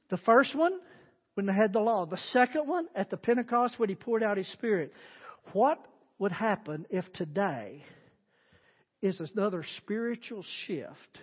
The 0.08 0.16
first 0.16 0.56
one, 0.56 0.72
when 1.34 1.44
they 1.44 1.52
had 1.52 1.74
the 1.74 1.80
law. 1.80 2.06
The 2.06 2.18
second 2.32 2.66
one, 2.66 2.86
at 2.96 3.10
the 3.10 3.18
Pentecost, 3.18 3.78
when 3.78 3.90
He 3.90 3.94
poured 3.94 4.22
out 4.22 4.38
His 4.38 4.50
Spirit. 4.52 4.94
What 5.52 5.84
would 6.18 6.32
happen 6.32 6.86
if 6.88 7.04
today 7.12 7.84
is 9.02 9.20
another 9.20 9.66
spiritual 9.76 10.46
shift 10.64 11.18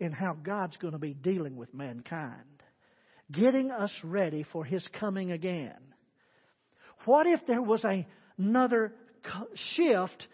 in 0.00 0.10
how 0.10 0.32
God's 0.32 0.76
going 0.78 0.94
to 0.94 0.98
be 0.98 1.14
dealing 1.14 1.54
with 1.54 1.72
mankind? 1.72 2.64
Getting 3.30 3.70
us 3.70 3.92
ready 4.02 4.44
for 4.52 4.64
His 4.64 4.84
coming 4.98 5.30
again. 5.30 5.78
What 7.04 7.28
if 7.28 7.46
there 7.46 7.62
was 7.62 7.84
a 7.84 8.04
another 8.38 8.92
shift 9.74 10.26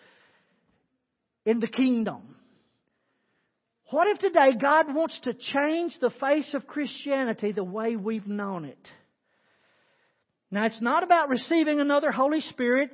in 1.44 1.60
the 1.60 1.66
kingdom. 1.66 2.36
What 3.90 4.08
if 4.08 4.18
today 4.18 4.52
God 4.60 4.94
wants 4.94 5.18
to 5.24 5.34
change 5.34 5.96
the 6.00 6.10
face 6.10 6.52
of 6.54 6.66
Christianity 6.66 7.52
the 7.52 7.64
way 7.64 7.96
we've 7.96 8.26
known 8.26 8.64
it? 8.64 8.78
Now, 10.50 10.66
it's 10.66 10.80
not 10.80 11.02
about 11.02 11.28
receiving 11.28 11.80
another 11.80 12.10
Holy 12.10 12.40
Spirit, 12.40 12.90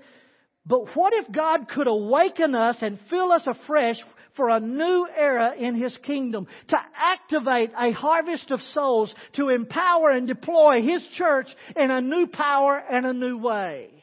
but 0.67 0.95
what 0.95 1.13
if 1.15 1.31
God 1.31 1.69
could 1.69 1.87
awaken 1.87 2.55
us 2.55 2.77
and 2.81 2.99
fill 3.09 3.33
us 3.33 3.43
afresh 3.47 3.97
for 4.37 4.49
a 4.49 4.61
new 4.61 5.07
era 5.17 5.55
in 5.59 5.75
His 5.75 5.97
kingdom, 6.03 6.47
to 6.69 6.77
activate 6.95 7.71
a 7.79 7.93
harvest 7.93 8.51
of 8.51 8.61
souls, 8.73 9.13
to 9.35 9.49
empower 9.49 10.11
and 10.11 10.27
deploy 10.27 10.83
His 10.83 11.03
church 11.17 11.49
in 11.77 11.91
a 11.91 12.01
new 12.01 12.27
power 12.27 12.79
and 12.79 13.05
a 13.05 13.13
new 13.13 13.39
way? 13.39 14.00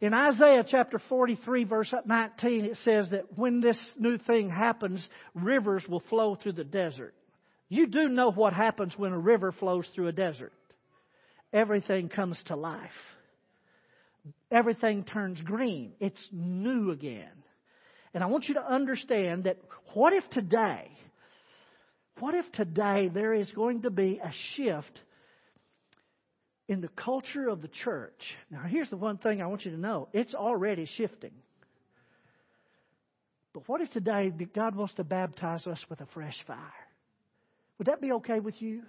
In 0.00 0.12
Isaiah 0.12 0.64
chapter 0.68 1.00
43 1.08 1.64
verse 1.64 1.94
19, 2.04 2.64
it 2.64 2.76
says 2.84 3.10
that 3.10 3.38
when 3.38 3.60
this 3.60 3.78
new 3.96 4.18
thing 4.18 4.50
happens, 4.50 5.06
rivers 5.34 5.84
will 5.88 6.02
flow 6.10 6.34
through 6.34 6.52
the 6.52 6.64
desert. 6.64 7.14
You 7.68 7.86
do 7.86 8.08
know 8.08 8.30
what 8.30 8.52
happens 8.52 8.92
when 8.96 9.12
a 9.12 9.18
river 9.18 9.52
flows 9.52 9.86
through 9.94 10.08
a 10.08 10.12
desert. 10.12 10.52
Everything 11.52 12.08
comes 12.08 12.38
to 12.46 12.56
life. 12.56 12.90
Everything 14.50 15.04
turns 15.04 15.40
green. 15.40 15.92
It's 16.00 16.20
new 16.32 16.90
again. 16.90 17.30
And 18.12 18.22
I 18.22 18.26
want 18.26 18.48
you 18.48 18.54
to 18.54 18.64
understand 18.64 19.44
that 19.44 19.58
what 19.92 20.12
if 20.12 20.28
today, 20.30 20.88
what 22.20 22.34
if 22.34 22.50
today 22.52 23.10
there 23.12 23.34
is 23.34 23.50
going 23.52 23.82
to 23.82 23.90
be 23.90 24.20
a 24.22 24.32
shift 24.54 25.00
in 26.68 26.80
the 26.80 26.88
culture 26.88 27.48
of 27.48 27.62
the 27.62 27.68
church? 27.68 28.20
Now, 28.50 28.62
here's 28.66 28.90
the 28.90 28.96
one 28.96 29.18
thing 29.18 29.42
I 29.42 29.46
want 29.46 29.64
you 29.64 29.70
to 29.72 29.80
know 29.80 30.08
it's 30.12 30.34
already 30.34 30.86
shifting. 30.96 31.32
But 33.52 33.68
what 33.68 33.80
if 33.80 33.90
today 33.90 34.32
God 34.54 34.74
wants 34.74 34.94
to 34.94 35.04
baptize 35.04 35.66
us 35.66 35.78
with 35.88 36.00
a 36.00 36.06
fresh 36.12 36.36
fire? 36.46 36.58
Would 37.78 37.86
that 37.86 38.00
be 38.00 38.12
okay 38.12 38.40
with 38.40 38.60
you? 38.60 38.82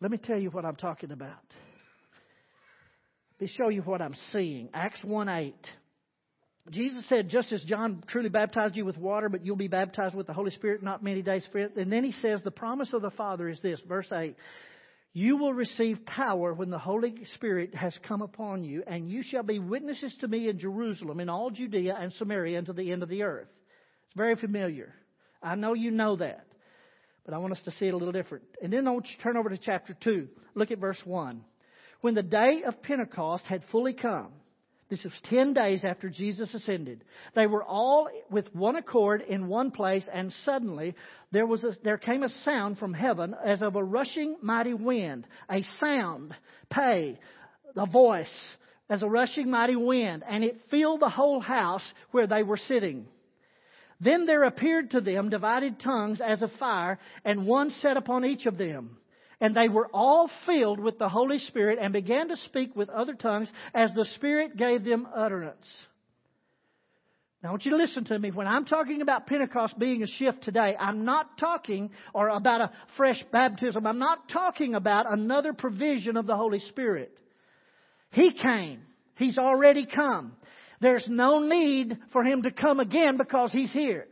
Let 0.00 0.10
me 0.10 0.16
tell 0.16 0.38
you 0.38 0.50
what 0.50 0.64
I'm 0.64 0.76
talking 0.76 1.10
about. 1.10 1.44
Let 3.38 3.48
me 3.48 3.54
show 3.56 3.68
you 3.68 3.82
what 3.82 4.00
I'm 4.00 4.14
seeing. 4.32 4.70
Acts 4.72 5.02
1 5.04 5.28
8. 5.28 5.54
Jesus 6.70 7.08
said, 7.08 7.28
just 7.28 7.52
as 7.52 7.62
John 7.64 8.04
truly 8.06 8.28
baptized 8.28 8.76
you 8.76 8.84
with 8.84 8.96
water, 8.96 9.28
but 9.28 9.44
you'll 9.44 9.56
be 9.56 9.68
baptized 9.68 10.14
with 10.14 10.26
the 10.26 10.32
Holy 10.32 10.50
Spirit 10.52 10.82
not 10.82 11.02
many 11.02 11.22
days. 11.22 11.46
And 11.54 11.90
then 11.90 12.04
he 12.04 12.12
says, 12.12 12.40
the 12.44 12.50
promise 12.50 12.92
of 12.92 13.02
the 13.02 13.10
Father 13.10 13.48
is 13.48 13.60
this, 13.60 13.80
verse 13.88 14.10
8. 14.12 14.36
You 15.12 15.38
will 15.38 15.52
receive 15.52 16.06
power 16.06 16.54
when 16.54 16.70
the 16.70 16.78
Holy 16.78 17.24
Spirit 17.34 17.74
has 17.74 17.96
come 18.06 18.22
upon 18.22 18.62
you, 18.62 18.84
and 18.86 19.10
you 19.10 19.22
shall 19.22 19.42
be 19.42 19.58
witnesses 19.58 20.14
to 20.20 20.28
me 20.28 20.48
in 20.48 20.58
Jerusalem, 20.58 21.18
in 21.18 21.28
all 21.28 21.50
Judea 21.50 21.96
and 21.98 22.12
Samaria, 22.12 22.58
and 22.58 22.66
to 22.68 22.72
the 22.72 22.92
end 22.92 23.02
of 23.02 23.08
the 23.08 23.24
earth. 23.24 23.48
It's 24.06 24.16
very 24.16 24.36
familiar. 24.36 24.94
I 25.42 25.56
know 25.56 25.74
you 25.74 25.90
know 25.90 26.16
that, 26.16 26.46
but 27.24 27.34
I 27.34 27.38
want 27.38 27.54
us 27.54 27.62
to 27.64 27.72
see 27.72 27.86
it 27.86 27.94
a 27.94 27.96
little 27.96 28.12
different. 28.12 28.44
And 28.62 28.72
then 28.72 28.86
I 28.86 28.92
want 28.92 29.08
you 29.08 29.16
to 29.16 29.22
turn 29.22 29.36
over 29.36 29.48
to 29.48 29.58
chapter 29.58 29.96
2. 30.00 30.28
Look 30.54 30.70
at 30.70 30.78
verse 30.78 31.00
1. 31.04 31.44
When 32.02 32.14
the 32.14 32.22
day 32.22 32.62
of 32.64 32.80
Pentecost 32.82 33.44
had 33.44 33.64
fully 33.72 33.94
come, 33.94 34.32
this 34.90 35.04
was 35.04 35.12
10 35.30 35.54
days 35.54 35.84
after 35.84 36.10
Jesus 36.10 36.52
ascended. 36.52 37.04
They 37.36 37.46
were 37.46 37.62
all 37.62 38.08
with 38.28 38.52
one 38.52 38.74
accord 38.74 39.22
in 39.22 39.46
one 39.46 39.70
place, 39.70 40.04
and 40.12 40.32
suddenly 40.44 40.96
there, 41.30 41.46
was 41.46 41.62
a, 41.62 41.76
there 41.84 41.96
came 41.96 42.24
a 42.24 42.28
sound 42.44 42.78
from 42.78 42.92
heaven 42.92 43.36
as 43.46 43.62
of 43.62 43.76
a 43.76 43.84
rushing 43.84 44.36
mighty 44.42 44.74
wind. 44.74 45.28
A 45.48 45.62
sound, 45.78 46.34
pay, 46.70 47.20
a 47.76 47.86
voice, 47.86 48.56
as 48.90 49.04
a 49.04 49.08
rushing 49.08 49.48
mighty 49.48 49.76
wind, 49.76 50.24
and 50.28 50.42
it 50.42 50.60
filled 50.72 51.00
the 51.00 51.08
whole 51.08 51.38
house 51.38 51.84
where 52.10 52.26
they 52.26 52.42
were 52.42 52.58
sitting. 52.58 53.06
Then 54.00 54.26
there 54.26 54.42
appeared 54.42 54.90
to 54.90 55.00
them 55.00 55.30
divided 55.30 55.78
tongues 55.78 56.20
as 56.20 56.42
of 56.42 56.50
fire, 56.58 56.98
and 57.24 57.46
one 57.46 57.70
sat 57.80 57.96
upon 57.96 58.24
each 58.24 58.46
of 58.46 58.58
them. 58.58 58.96
And 59.40 59.56
they 59.56 59.68
were 59.68 59.88
all 59.92 60.30
filled 60.44 60.80
with 60.80 60.98
the 60.98 61.08
Holy 61.08 61.38
Spirit 61.38 61.78
and 61.80 61.92
began 61.92 62.28
to 62.28 62.36
speak 62.44 62.76
with 62.76 62.90
other 62.90 63.14
tongues 63.14 63.50
as 63.74 63.90
the 63.94 64.04
Spirit 64.16 64.56
gave 64.56 64.84
them 64.84 65.08
utterance. 65.14 65.66
Now, 67.42 67.48
I 67.48 67.52
want 67.52 67.64
you 67.64 67.70
to 67.70 67.78
listen 67.78 68.04
to 68.04 68.18
me. 68.18 68.30
When 68.30 68.46
I'm 68.46 68.66
talking 68.66 69.00
about 69.00 69.26
Pentecost 69.26 69.78
being 69.78 70.02
a 70.02 70.06
shift 70.06 70.42
today, 70.42 70.76
I'm 70.78 71.06
not 71.06 71.38
talking 71.38 71.90
or 72.12 72.28
about 72.28 72.60
a 72.60 72.70
fresh 72.98 73.22
baptism. 73.32 73.86
I'm 73.86 73.98
not 73.98 74.28
talking 74.28 74.74
about 74.74 75.10
another 75.10 75.54
provision 75.54 76.18
of 76.18 76.26
the 76.26 76.36
Holy 76.36 76.60
Spirit. 76.68 77.16
He 78.10 78.34
came. 78.34 78.82
He's 79.16 79.38
already 79.38 79.86
come. 79.86 80.32
There's 80.82 81.06
no 81.08 81.38
need 81.38 81.98
for 82.12 82.22
Him 82.22 82.42
to 82.42 82.50
come 82.50 82.78
again 82.78 83.16
because 83.16 83.52
He's 83.52 83.72
here. 83.72 84.06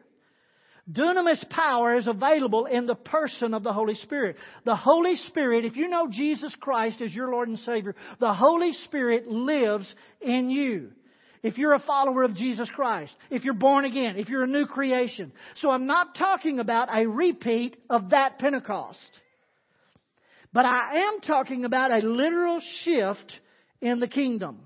Dunamis 0.90 1.48
power 1.50 1.96
is 1.96 2.06
available 2.06 2.64
in 2.64 2.86
the 2.86 2.94
person 2.94 3.52
of 3.52 3.62
the 3.62 3.72
Holy 3.72 3.94
Spirit. 3.94 4.36
The 4.64 4.76
Holy 4.76 5.16
Spirit, 5.28 5.64
if 5.64 5.76
you 5.76 5.88
know 5.88 6.08
Jesus 6.10 6.54
Christ 6.60 7.02
as 7.02 7.12
your 7.12 7.30
Lord 7.30 7.48
and 7.48 7.58
Savior, 7.58 7.94
the 8.20 8.32
Holy 8.32 8.72
Spirit 8.84 9.28
lives 9.28 9.92
in 10.20 10.48
you. 10.50 10.90
If 11.42 11.58
you're 11.58 11.74
a 11.74 11.80
follower 11.80 12.24
of 12.24 12.34
Jesus 12.34 12.68
Christ, 12.74 13.12
if 13.30 13.44
you're 13.44 13.54
born 13.54 13.84
again, 13.84 14.16
if 14.16 14.28
you're 14.28 14.44
a 14.44 14.48
new 14.48 14.66
creation. 14.66 15.32
So 15.60 15.70
I'm 15.70 15.86
not 15.86 16.14
talking 16.16 16.58
about 16.58 16.88
a 16.92 17.06
repeat 17.06 17.76
of 17.90 18.10
that 18.10 18.38
Pentecost. 18.38 18.98
But 20.52 20.64
I 20.64 21.08
am 21.08 21.20
talking 21.20 21.64
about 21.64 21.92
a 21.92 22.06
literal 22.06 22.60
shift 22.82 23.40
in 23.80 24.00
the 24.00 24.08
kingdom 24.08 24.58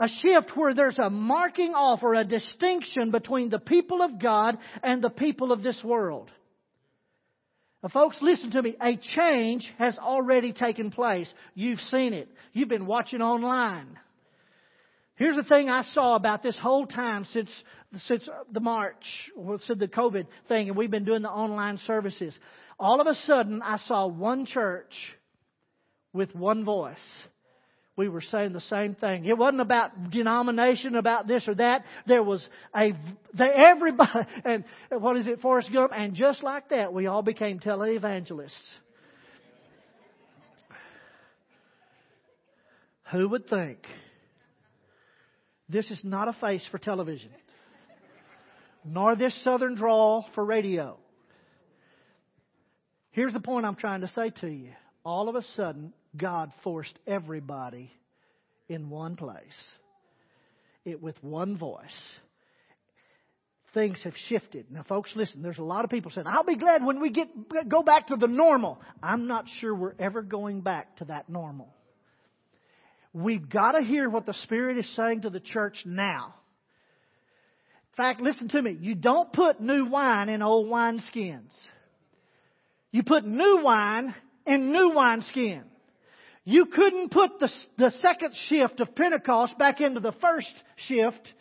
a 0.00 0.08
shift 0.22 0.56
where 0.56 0.74
there's 0.74 0.98
a 0.98 1.10
marking 1.10 1.74
off 1.74 2.02
or 2.02 2.14
a 2.14 2.24
distinction 2.24 3.10
between 3.10 3.50
the 3.50 3.58
people 3.58 4.02
of 4.02 4.20
God 4.20 4.58
and 4.82 5.02
the 5.02 5.10
people 5.10 5.50
of 5.50 5.62
this 5.62 5.82
world. 5.82 6.30
Now, 7.82 7.90
folks, 7.90 8.16
listen 8.20 8.50
to 8.52 8.62
me. 8.62 8.76
A 8.80 8.96
change 8.96 9.72
has 9.78 9.98
already 9.98 10.52
taken 10.52 10.90
place. 10.90 11.32
You've 11.54 11.80
seen 11.90 12.12
it. 12.12 12.28
You've 12.52 12.68
been 12.68 12.86
watching 12.86 13.22
online. 13.22 13.98
Here's 15.16 15.36
the 15.36 15.42
thing 15.42 15.68
I 15.68 15.82
saw 15.94 16.14
about 16.14 16.42
this 16.44 16.56
whole 16.56 16.86
time 16.86 17.26
since 17.32 17.50
since 18.06 18.28
the 18.52 18.60
March, 18.60 19.02
well, 19.34 19.58
since 19.66 19.78
the 19.80 19.88
COVID 19.88 20.26
thing, 20.46 20.68
and 20.68 20.76
we've 20.76 20.90
been 20.90 21.06
doing 21.06 21.22
the 21.22 21.30
online 21.30 21.78
services. 21.86 22.38
All 22.78 23.00
of 23.00 23.06
a 23.06 23.14
sudden, 23.26 23.62
I 23.62 23.78
saw 23.78 24.06
one 24.06 24.44
church 24.44 24.92
with 26.12 26.34
one 26.34 26.64
voice 26.64 26.96
we 27.98 28.08
were 28.08 28.20
saying 28.20 28.52
the 28.52 28.60
same 28.60 28.94
thing. 28.94 29.24
It 29.24 29.36
wasn't 29.36 29.60
about 29.60 30.10
denomination, 30.12 30.94
about 30.94 31.26
this 31.26 31.46
or 31.48 31.56
that. 31.56 31.84
There 32.06 32.22
was 32.22 32.48
a, 32.74 32.92
everybody, 33.38 34.20
and 34.44 34.64
what 34.90 35.16
is 35.16 35.26
it, 35.26 35.40
Forrest 35.40 35.70
Gump? 35.72 35.90
And 35.94 36.14
just 36.14 36.44
like 36.44 36.68
that, 36.68 36.92
we 36.92 37.08
all 37.08 37.22
became 37.22 37.58
televangelists. 37.58 38.52
Who 43.10 43.28
would 43.30 43.48
think? 43.48 43.78
This 45.68 45.90
is 45.90 45.98
not 46.04 46.28
a 46.28 46.34
face 46.34 46.64
for 46.70 46.78
television, 46.78 47.30
nor 48.84 49.16
this 49.16 49.34
southern 49.42 49.74
drawl 49.74 50.24
for 50.36 50.44
radio. 50.44 50.98
Here's 53.10 53.32
the 53.32 53.40
point 53.40 53.66
I'm 53.66 53.74
trying 53.74 54.02
to 54.02 54.08
say 54.08 54.30
to 54.40 54.46
you. 54.46 54.70
All 55.04 55.28
of 55.28 55.34
a 55.34 55.42
sudden, 55.56 55.92
God 56.18 56.52
forced 56.62 56.98
everybody 57.06 57.90
in 58.68 58.90
one 58.90 59.16
place, 59.16 59.42
it 60.84 61.02
with 61.02 61.16
one 61.22 61.56
voice. 61.56 61.84
Things 63.74 63.98
have 64.04 64.14
shifted. 64.28 64.70
Now, 64.70 64.82
folks, 64.82 65.12
listen. 65.14 65.42
There's 65.42 65.58
a 65.58 65.62
lot 65.62 65.84
of 65.84 65.90
people 65.90 66.10
saying, 66.10 66.26
"I'll 66.26 66.42
be 66.42 66.56
glad 66.56 66.84
when 66.84 67.00
we 67.00 67.10
get 67.10 67.28
go 67.68 67.82
back 67.82 68.08
to 68.08 68.16
the 68.16 68.26
normal." 68.26 68.80
I'm 69.02 69.26
not 69.26 69.46
sure 69.60 69.74
we're 69.74 69.94
ever 69.98 70.22
going 70.22 70.62
back 70.62 70.96
to 70.96 71.04
that 71.06 71.28
normal. 71.28 71.68
We've 73.12 73.48
got 73.48 73.72
to 73.72 73.82
hear 73.82 74.08
what 74.08 74.26
the 74.26 74.34
Spirit 74.34 74.78
is 74.78 74.96
saying 74.96 75.22
to 75.22 75.30
the 75.30 75.40
church 75.40 75.76
now. 75.84 76.34
In 77.92 77.96
fact, 77.96 78.20
listen 78.20 78.48
to 78.48 78.62
me. 78.62 78.76
You 78.80 78.94
don't 78.94 79.32
put 79.32 79.60
new 79.60 79.86
wine 79.86 80.28
in 80.28 80.40
old 80.40 80.68
wineskins. 80.68 81.52
You 82.90 83.02
put 83.02 83.26
new 83.26 83.62
wine 83.62 84.14
in 84.46 84.72
new 84.72 84.92
wineskin. 84.94 85.64
You 86.48 86.64
couldn't 86.64 87.10
put 87.10 87.40
the, 87.40 87.50
the 87.76 87.92
second 88.00 88.34
shift 88.48 88.80
of 88.80 88.94
Pentecost 88.94 89.58
back 89.58 89.82
into 89.82 90.00
the 90.00 90.12
first 90.12 90.50
shift 90.76 91.34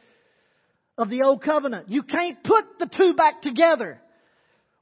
of 0.98 1.10
the 1.10 1.22
old 1.22 1.42
covenant. 1.42 1.88
You 1.88 2.04
can't 2.04 2.44
put 2.44 2.66
the 2.78 2.88
two 2.88 3.14
back 3.14 3.42
together. 3.42 4.02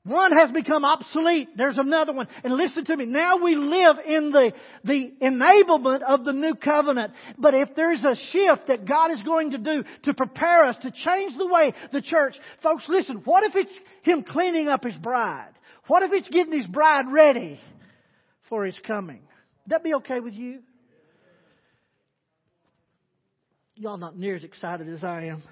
One 0.04 0.32
has 0.36 0.50
become 0.50 0.84
obsolete. 0.84 1.50
There's 1.56 1.78
another 1.78 2.12
one. 2.12 2.28
And 2.44 2.56
listen 2.56 2.86
to 2.86 2.98
me. 2.98 3.06
Now 3.06 3.38
we 3.38 3.56
live 3.56 3.98
in 4.04 4.32
the, 4.32 4.54
the 4.84 5.14
enablement 5.22 6.02
of 6.02 6.26
the 6.26 6.34
new 6.34 6.56
covenant. 6.56 7.14
But 7.38 7.54
if 7.54 7.76
there's 7.76 8.04
a 8.04 8.16
shift 8.32 8.70
that 8.70 8.88
God 8.88 9.12
is 9.12 9.22
going 9.22 9.52
to 9.52 9.60
do 9.60 9.84
to 10.06 10.14
prepare 10.16 10.66
us 10.66 10.78
to 10.82 10.90
change 10.90 11.38
the 11.38 11.46
way 11.46 11.72
the 11.92 12.02
church, 12.02 12.36
folks, 12.64 12.86
listen, 12.90 13.22
what 13.26 13.44
if 13.44 13.56
it's 13.56 13.80
Him 14.02 14.24
cleaning 14.24 14.70
up 14.70 14.86
His 14.86 14.96
bride? 14.96 15.54
What 15.86 16.02
if 16.02 16.14
it's 16.14 16.30
getting 16.30 16.58
His 16.58 16.66
bride 16.66 17.06
ready 17.12 17.60
for 18.50 18.66
His 18.66 18.80
coming? 18.88 19.22
That 19.68 19.84
be 19.84 19.94
okay 19.96 20.20
with 20.20 20.34
you? 20.34 20.60
Y'all 23.76 23.98
not 23.98 24.18
near 24.18 24.36
as 24.36 24.44
excited 24.44 24.88
as 24.88 25.04
I 25.04 25.26
am. 25.26 25.44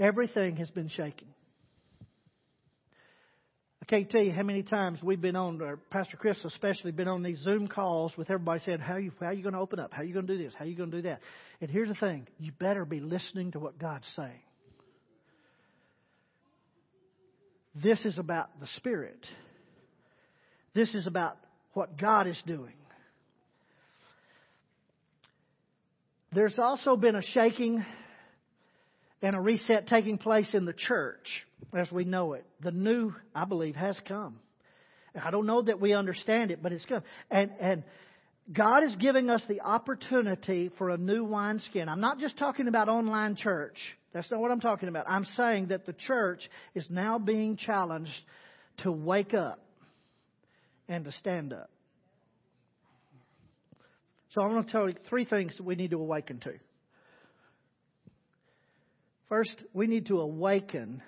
Everything 0.00 0.56
has 0.56 0.68
been 0.70 0.88
shaking. 0.88 1.28
I 3.80 3.84
can't 3.84 4.10
tell 4.10 4.22
you 4.22 4.32
how 4.32 4.42
many 4.42 4.62
times 4.62 5.00
we've 5.02 5.20
been 5.20 5.36
on, 5.36 5.60
or 5.60 5.76
Pastor 5.76 6.16
Chris 6.16 6.38
especially, 6.44 6.92
been 6.92 7.08
on 7.08 7.22
these 7.22 7.38
Zoom 7.40 7.68
calls 7.68 8.16
with 8.16 8.30
everybody 8.30 8.60
saying, 8.64 8.78
"How 8.80 8.96
you? 8.96 9.12
How 9.20 9.26
are 9.26 9.32
you 9.32 9.42
going 9.42 9.52
to 9.52 9.60
open 9.60 9.78
up? 9.78 9.92
How 9.92 10.02
are 10.02 10.04
you 10.04 10.14
going 10.14 10.26
to 10.26 10.36
do 10.36 10.42
this? 10.42 10.54
How 10.54 10.64
are 10.64 10.68
you 10.68 10.74
going 10.74 10.90
to 10.90 10.96
do 10.96 11.02
that?" 11.08 11.20
And 11.60 11.70
here's 11.70 11.88
the 11.88 11.94
thing: 11.94 12.26
you 12.38 12.52
better 12.52 12.84
be 12.84 13.00
listening 13.00 13.52
to 13.52 13.60
what 13.60 13.78
God's 13.78 14.06
saying. 14.16 14.40
This 17.74 18.04
is 18.04 18.18
about 18.18 18.60
the 18.60 18.66
Spirit. 18.76 19.26
This 20.74 20.94
is 20.94 21.06
about 21.06 21.36
what 21.74 21.98
God 21.98 22.26
is 22.26 22.40
doing. 22.46 22.74
There's 26.34 26.58
also 26.58 26.96
been 26.96 27.14
a 27.14 27.22
shaking 27.22 27.84
and 29.20 29.36
a 29.36 29.40
reset 29.40 29.86
taking 29.86 30.18
place 30.18 30.48
in 30.52 30.64
the 30.64 30.72
church 30.72 31.28
as 31.74 31.90
we 31.92 32.04
know 32.04 32.32
it. 32.32 32.44
The 32.60 32.72
new, 32.72 33.14
I 33.34 33.44
believe, 33.44 33.76
has 33.76 33.98
come. 34.08 34.38
I 35.14 35.30
don't 35.30 35.46
know 35.46 35.62
that 35.62 35.80
we 35.80 35.92
understand 35.92 36.50
it, 36.50 36.62
but 36.62 36.72
it's 36.72 36.84
come. 36.86 37.02
And, 37.30 37.50
and 37.60 37.84
God 38.50 38.84
is 38.84 38.96
giving 38.96 39.30
us 39.30 39.42
the 39.48 39.60
opportunity 39.60 40.70
for 40.76 40.90
a 40.90 40.96
new 40.96 41.24
wineskin. 41.24 41.88
I'm 41.88 42.00
not 42.00 42.18
just 42.18 42.36
talking 42.38 42.66
about 42.66 42.88
online 42.88 43.36
church. 43.36 43.76
That's 44.12 44.30
not 44.30 44.40
what 44.40 44.50
I'm 44.50 44.60
talking 44.60 44.88
about. 44.88 45.04
I'm 45.08 45.24
saying 45.36 45.68
that 45.68 45.86
the 45.86 45.92
church 45.92 46.48
is 46.74 46.84
now 46.90 47.18
being 47.18 47.56
challenged 47.56 48.10
to 48.78 48.90
wake 48.90 49.32
up 49.32 49.60
and 50.88 51.04
to 51.04 51.12
stand 51.12 51.52
up. 51.52 51.70
So 54.30 54.42
I'm 54.42 54.50
going 54.50 54.64
to 54.64 54.72
tell 54.72 54.88
you 54.88 54.96
three 55.08 55.24
things 55.24 55.56
that 55.56 55.62
we 55.62 55.74
need 55.74 55.90
to 55.90 55.98
awaken 55.98 56.40
to. 56.40 56.54
First, 59.28 59.54
we 59.72 59.86
need 59.86 60.06
to 60.06 60.20
awaken 60.20 61.02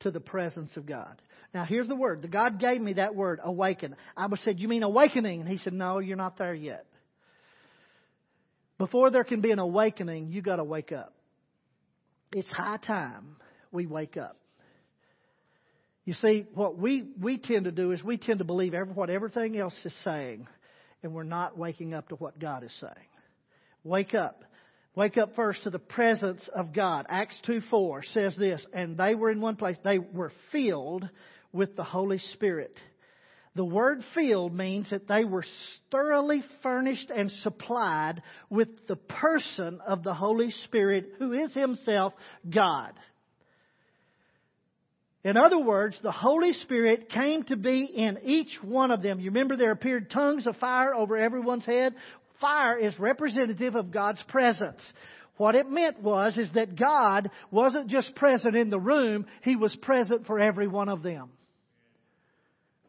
to 0.00 0.10
the 0.10 0.20
presence 0.20 0.76
of 0.76 0.84
God. 0.84 1.20
Now, 1.54 1.64
here's 1.64 1.88
the 1.88 1.94
word. 1.94 2.22
The 2.22 2.28
God 2.28 2.58
gave 2.58 2.80
me 2.80 2.94
that 2.94 3.14
word, 3.14 3.40
awaken. 3.42 3.94
I 4.16 4.26
was 4.26 4.40
said, 4.40 4.58
You 4.58 4.68
mean 4.68 4.82
awakening? 4.82 5.40
And 5.40 5.48
he 5.48 5.58
said, 5.58 5.74
No, 5.74 5.98
you're 5.98 6.16
not 6.16 6.38
there 6.38 6.54
yet. 6.54 6.86
Before 8.78 9.10
there 9.10 9.24
can 9.24 9.40
be 9.40 9.50
an 9.50 9.58
awakening, 9.58 10.32
you 10.32 10.42
got 10.42 10.56
to 10.56 10.64
wake 10.64 10.92
up. 10.92 11.14
It's 12.32 12.50
high 12.50 12.78
time 12.78 13.36
we 13.70 13.86
wake 13.86 14.16
up. 14.16 14.36
You 16.04 16.14
see, 16.14 16.46
what 16.54 16.78
we, 16.78 17.04
we 17.20 17.38
tend 17.38 17.66
to 17.66 17.70
do 17.70 17.92
is 17.92 18.02
we 18.02 18.16
tend 18.16 18.38
to 18.38 18.44
believe 18.44 18.74
every, 18.74 18.92
what 18.92 19.08
everything 19.08 19.56
else 19.56 19.74
is 19.84 19.94
saying, 20.02 20.48
and 21.02 21.12
we're 21.12 21.22
not 21.22 21.56
waking 21.56 21.94
up 21.94 22.08
to 22.08 22.16
what 22.16 22.40
God 22.40 22.64
is 22.64 22.72
saying. 22.80 23.08
Wake 23.84 24.14
up. 24.14 24.42
Wake 24.94 25.16
up 25.16 25.34
first 25.36 25.62
to 25.62 25.70
the 25.70 25.78
presence 25.78 26.46
of 26.54 26.72
God. 26.74 27.06
Acts 27.08 27.36
2 27.46 27.60
4 27.70 28.02
says 28.12 28.34
this, 28.36 28.60
and 28.72 28.96
they 28.96 29.14
were 29.14 29.30
in 29.30 29.40
one 29.40 29.56
place. 29.56 29.76
They 29.84 29.98
were 29.98 30.32
filled 30.50 31.08
with 31.52 31.76
the 31.76 31.84
Holy 31.84 32.18
Spirit. 32.34 32.76
The 33.54 33.64
word 33.64 34.02
filled 34.14 34.54
means 34.54 34.88
that 34.90 35.08
they 35.08 35.24
were 35.24 35.44
thoroughly 35.90 36.42
furnished 36.62 37.10
and 37.14 37.30
supplied 37.30 38.22
with 38.48 38.68
the 38.88 38.96
person 38.96 39.80
of 39.86 40.02
the 40.02 40.14
Holy 40.14 40.50
Spirit, 40.64 41.12
who 41.18 41.32
is 41.32 41.52
Himself 41.52 42.14
God. 42.48 42.92
In 45.24 45.36
other 45.36 45.58
words, 45.58 45.96
the 46.02 46.10
Holy 46.10 46.54
Spirit 46.54 47.10
came 47.10 47.44
to 47.44 47.56
be 47.56 47.84
in 47.84 48.18
each 48.24 48.56
one 48.62 48.90
of 48.90 49.02
them. 49.02 49.20
You 49.20 49.30
remember 49.30 49.56
there 49.56 49.70
appeared 49.70 50.10
tongues 50.10 50.46
of 50.46 50.56
fire 50.56 50.94
over 50.94 51.16
everyone's 51.16 51.66
head? 51.66 51.94
Fire 52.40 52.76
is 52.78 52.98
representative 52.98 53.76
of 53.76 53.92
God's 53.92 54.22
presence. 54.28 54.80
What 55.36 55.54
it 55.54 55.70
meant 55.70 56.02
was 56.02 56.36
is 56.36 56.50
that 56.54 56.76
God 56.76 57.30
wasn't 57.50 57.88
just 57.88 58.14
present 58.16 58.56
in 58.56 58.70
the 58.70 58.80
room, 58.80 59.26
He 59.42 59.56
was 59.56 59.76
present 59.76 60.26
for 60.26 60.40
every 60.40 60.66
one 60.66 60.88
of 60.88 61.02
them. 61.02 61.30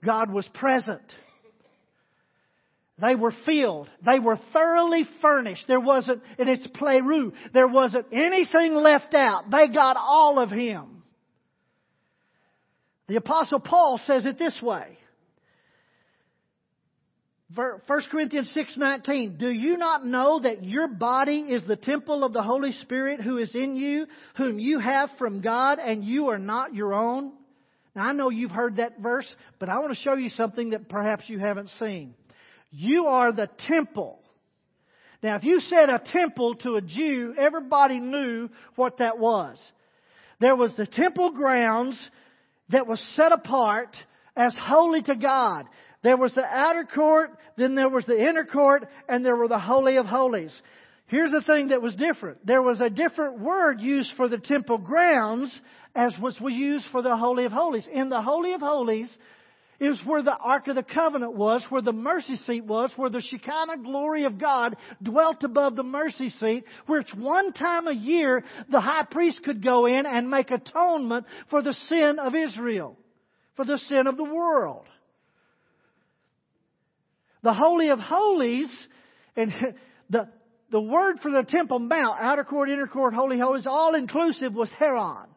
God 0.05 0.31
was 0.31 0.47
present. 0.53 1.01
They 2.99 3.15
were 3.15 3.33
filled. 3.45 3.89
They 4.05 4.19
were 4.19 4.39
thoroughly 4.53 5.05
furnished. 5.21 5.65
There 5.67 5.79
wasn't, 5.79 6.21
in 6.37 6.47
it's 6.47 6.67
pleroo, 6.67 7.33
there 7.53 7.67
wasn't 7.67 8.05
anything 8.11 8.75
left 8.75 9.13
out. 9.15 9.49
They 9.49 9.67
got 9.67 9.97
all 9.97 10.39
of 10.39 10.51
Him. 10.51 11.03
The 13.07 13.17
apostle 13.17 13.59
Paul 13.59 13.99
says 14.05 14.25
it 14.25 14.37
this 14.37 14.57
way. 14.61 14.97
1 17.55 17.79
Corinthians 18.09 18.49
6:19 18.55 19.37
Do 19.37 19.49
you 19.49 19.77
not 19.77 20.05
know 20.05 20.39
that 20.39 20.63
your 20.63 20.87
body 20.87 21.41
is 21.41 21.63
the 21.65 21.75
temple 21.75 22.23
of 22.23 22.33
the 22.33 22.41
Holy 22.41 22.71
Spirit 22.71 23.21
who 23.21 23.37
is 23.37 23.53
in 23.53 23.75
you 23.75 24.07
whom 24.37 24.59
you 24.59 24.79
have 24.79 25.11
from 25.19 25.41
God 25.41 25.77
and 25.77 26.03
you 26.03 26.29
are 26.29 26.39
not 26.39 26.73
your 26.73 26.93
own? 26.93 27.33
Now, 27.95 28.03
I 28.03 28.13
know 28.13 28.29
you've 28.29 28.51
heard 28.51 28.77
that 28.77 28.99
verse, 28.99 29.27
but 29.59 29.69
I 29.69 29.79
want 29.79 29.93
to 29.93 30.01
show 30.01 30.15
you 30.15 30.29
something 30.29 30.71
that 30.71 30.89
perhaps 30.89 31.25
you 31.27 31.39
haven't 31.39 31.69
seen. 31.79 32.15
You 32.71 33.07
are 33.07 33.31
the 33.31 33.49
temple. 33.67 34.19
Now, 35.21 35.35
if 35.35 35.43
you 35.43 35.59
said 35.61 35.89
a 35.89 36.01
temple 36.11 36.55
to 36.55 36.75
a 36.75 36.81
Jew, 36.81 37.35
everybody 37.37 37.99
knew 37.99 38.49
what 38.75 38.97
that 38.97 39.19
was. 39.19 39.57
There 40.39 40.55
was 40.55 40.73
the 40.75 40.87
temple 40.87 41.31
grounds 41.31 41.97
that 42.69 42.87
was 42.87 42.99
set 43.15 43.31
apart 43.31 43.95
as 44.35 44.55
holy 44.59 45.01
to 45.03 45.15
God. 45.15 45.65
There 46.01 46.17
was 46.17 46.33
the 46.33 46.43
outer 46.43 46.83
court, 46.83 47.29
then 47.55 47.75
there 47.75 47.89
was 47.89 48.05
the 48.05 48.19
inner 48.19 48.43
court, 48.43 48.89
and 49.07 49.23
there 49.25 49.35
were 49.35 49.47
the 49.47 49.59
Holy 49.59 49.95
of 49.97 50.05
Holies. 50.05 50.53
Here's 51.07 51.31
the 51.31 51.41
thing 51.41 51.67
that 51.67 51.81
was 51.81 51.95
different. 51.95 52.45
There 52.45 52.61
was 52.61 52.81
a 52.81 52.89
different 52.89 53.39
word 53.39 53.79
used 53.79 54.11
for 54.17 54.27
the 54.27 54.39
temple 54.39 54.79
grounds 54.79 55.57
as 55.95 56.13
was 56.19 56.35
used 56.39 56.85
for 56.91 57.01
the 57.01 57.15
Holy 57.15 57.45
of 57.45 57.51
Holies. 57.51 57.87
In 57.91 58.09
the 58.09 58.21
Holy 58.21 58.53
of 58.53 58.61
Holies 58.61 59.09
is 59.79 59.99
where 60.05 60.23
the 60.23 60.35
Ark 60.35 60.67
of 60.67 60.75
the 60.75 60.83
Covenant 60.83 61.35
was, 61.35 61.65
where 61.69 61.81
the 61.81 61.91
mercy 61.91 62.35
seat 62.47 62.63
was, 62.63 62.91
where 62.95 63.09
the 63.09 63.21
Shekinah 63.21 63.83
glory 63.83 64.23
of 64.23 64.39
God 64.39 64.75
dwelt 65.01 65.43
above 65.43 65.75
the 65.75 65.83
mercy 65.83 66.29
seat, 66.29 66.63
where 66.85 66.99
it's 66.99 67.13
one 67.13 67.53
time 67.53 67.87
a 67.87 67.93
year 67.93 68.43
the 68.69 68.79
high 68.79 69.03
priest 69.03 69.43
could 69.43 69.63
go 69.63 69.85
in 69.85 70.05
and 70.05 70.29
make 70.29 70.51
atonement 70.51 71.25
for 71.49 71.61
the 71.61 71.73
sin 71.89 72.17
of 72.19 72.33
Israel, 72.33 72.97
for 73.55 73.65
the 73.65 73.77
sin 73.89 74.07
of 74.07 74.17
the 74.17 74.23
world. 74.23 74.85
The 77.41 77.53
Holy 77.53 77.89
of 77.89 77.99
Holies, 77.99 78.71
and 79.35 79.51
the, 80.09 80.29
the 80.71 80.81
word 80.81 81.19
for 81.21 81.29
the 81.29 81.43
Temple 81.43 81.79
Mount, 81.79 82.17
outer 82.19 82.45
court, 82.45 82.69
inner 82.69 82.87
court, 82.87 83.13
holy, 83.13 83.37
holies, 83.37 83.65
all 83.67 83.95
inclusive 83.95 84.53
was 84.53 84.69
Hieron. 84.79 85.27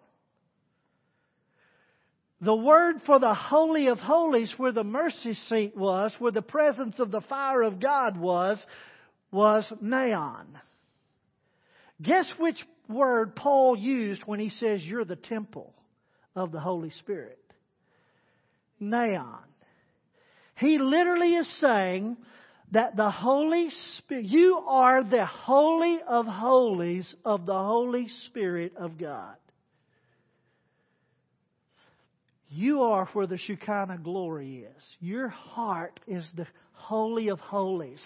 The 2.41 2.55
word 2.55 2.97
for 3.07 3.19
the 3.19 3.35
Holy 3.35 3.87
of 3.87 3.99
Holies, 3.99 4.53
where 4.59 4.73
the 4.73 4.85
mercy 4.85 5.35
seat 5.49 5.75
was, 5.75 6.15
where 6.19 6.33
the 6.33 6.43
presence 6.43 6.99
of 6.99 7.11
the 7.11 7.23
fire 7.23 7.63
of 7.63 7.81
God 7.81 8.19
was, 8.19 8.65
was 9.31 9.65
Neon. 9.81 10.59
Guess 12.03 12.27
which 12.39 12.63
word 12.89 13.35
Paul 13.35 13.77
used 13.77 14.23
when 14.27 14.39
he 14.39 14.51
says 14.51 14.85
you're 14.85 15.07
the 15.07 15.17
temple 15.17 15.73
of 16.35 16.53
the 16.53 16.61
Holy 16.61 16.91
Spirit? 16.91 17.39
Neon. 18.79 19.39
He 20.57 20.79
literally 20.79 21.37
is 21.37 21.49
saying 21.59 22.19
that 22.73 22.97
the 22.97 23.11
Holy 23.11 23.71
Spirit, 23.99 24.27
you 24.27 24.59
are 24.67 25.03
the 25.03 25.25
Holy 25.25 26.01
of 26.07 26.27
Holies 26.27 27.15
of 27.25 27.47
the 27.47 27.57
Holy 27.57 28.09
Spirit 28.27 28.75
of 28.77 28.99
God. 28.99 29.37
You 32.49 32.83
are 32.83 33.07
where 33.13 33.27
the 33.27 33.39
Shekinah 33.39 33.99
glory 34.03 34.67
is. 34.77 34.85
Your 35.01 35.29
heart 35.29 35.99
is 36.07 36.29
the 36.37 36.47
Holy 36.73 37.29
of 37.29 37.41
Holies. 37.41 38.03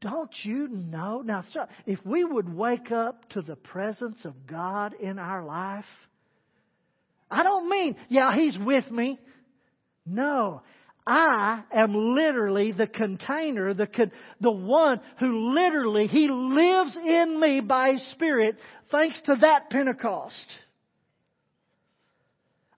Don't 0.00 0.32
you 0.42 0.68
know? 0.68 1.22
Now, 1.22 1.44
if 1.86 1.98
we 2.04 2.24
would 2.24 2.52
wake 2.52 2.92
up 2.92 3.28
to 3.30 3.40
the 3.40 3.56
presence 3.56 4.24
of 4.24 4.46
God 4.46 4.92
in 4.92 5.18
our 5.18 5.44
life, 5.44 5.86
I 7.30 7.42
don't 7.42 7.68
mean, 7.68 7.96
yeah, 8.08 8.34
He's 8.34 8.58
with 8.58 8.90
me. 8.90 9.18
No. 10.04 10.62
I 11.06 11.62
am 11.72 12.14
literally 12.14 12.72
the 12.72 12.86
container, 12.86 13.74
the, 13.74 13.88
the 14.40 14.50
one 14.50 15.00
who 15.20 15.54
literally, 15.54 16.06
He 16.06 16.28
lives 16.28 16.96
in 16.96 17.38
me 17.38 17.60
by 17.60 17.92
His 17.92 18.06
Spirit 18.12 18.56
thanks 18.90 19.20
to 19.26 19.36
that 19.36 19.70
Pentecost. 19.70 20.34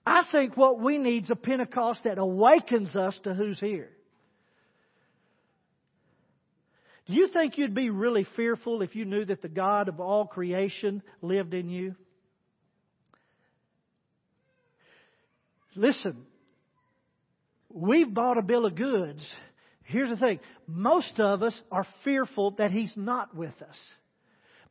I 0.07 0.23
think 0.31 0.55
what 0.55 0.79
we 0.79 0.97
need 0.97 1.25
is 1.25 1.29
a 1.29 1.35
Pentecost 1.35 2.05
that 2.05 2.17
awakens 2.17 2.95
us 2.95 3.19
to 3.25 3.33
who's 3.33 3.59
here. 3.59 3.89
Do 7.07 7.13
you 7.13 7.27
think 7.33 7.57
you'd 7.57 7.75
be 7.75 7.89
really 7.89 8.25
fearful 8.37 8.81
if 8.81 8.95
you 8.95 9.03
knew 9.03 9.25
that 9.25 9.41
the 9.41 9.49
God 9.49 9.89
of 9.89 9.99
all 9.99 10.25
creation 10.25 11.03
lived 11.21 11.53
in 11.53 11.69
you? 11.69 11.93
Listen, 15.75 16.25
we've 17.69 18.13
bought 18.13 18.37
a 18.37 18.41
bill 18.41 18.65
of 18.65 18.75
goods. 18.75 19.21
Here's 19.83 20.09
the 20.09 20.15
thing 20.15 20.39
most 20.67 21.19
of 21.19 21.43
us 21.43 21.61
are 21.69 21.85
fearful 22.05 22.51
that 22.59 22.71
He's 22.71 22.93
not 22.95 23.35
with 23.35 23.61
us. 23.61 23.77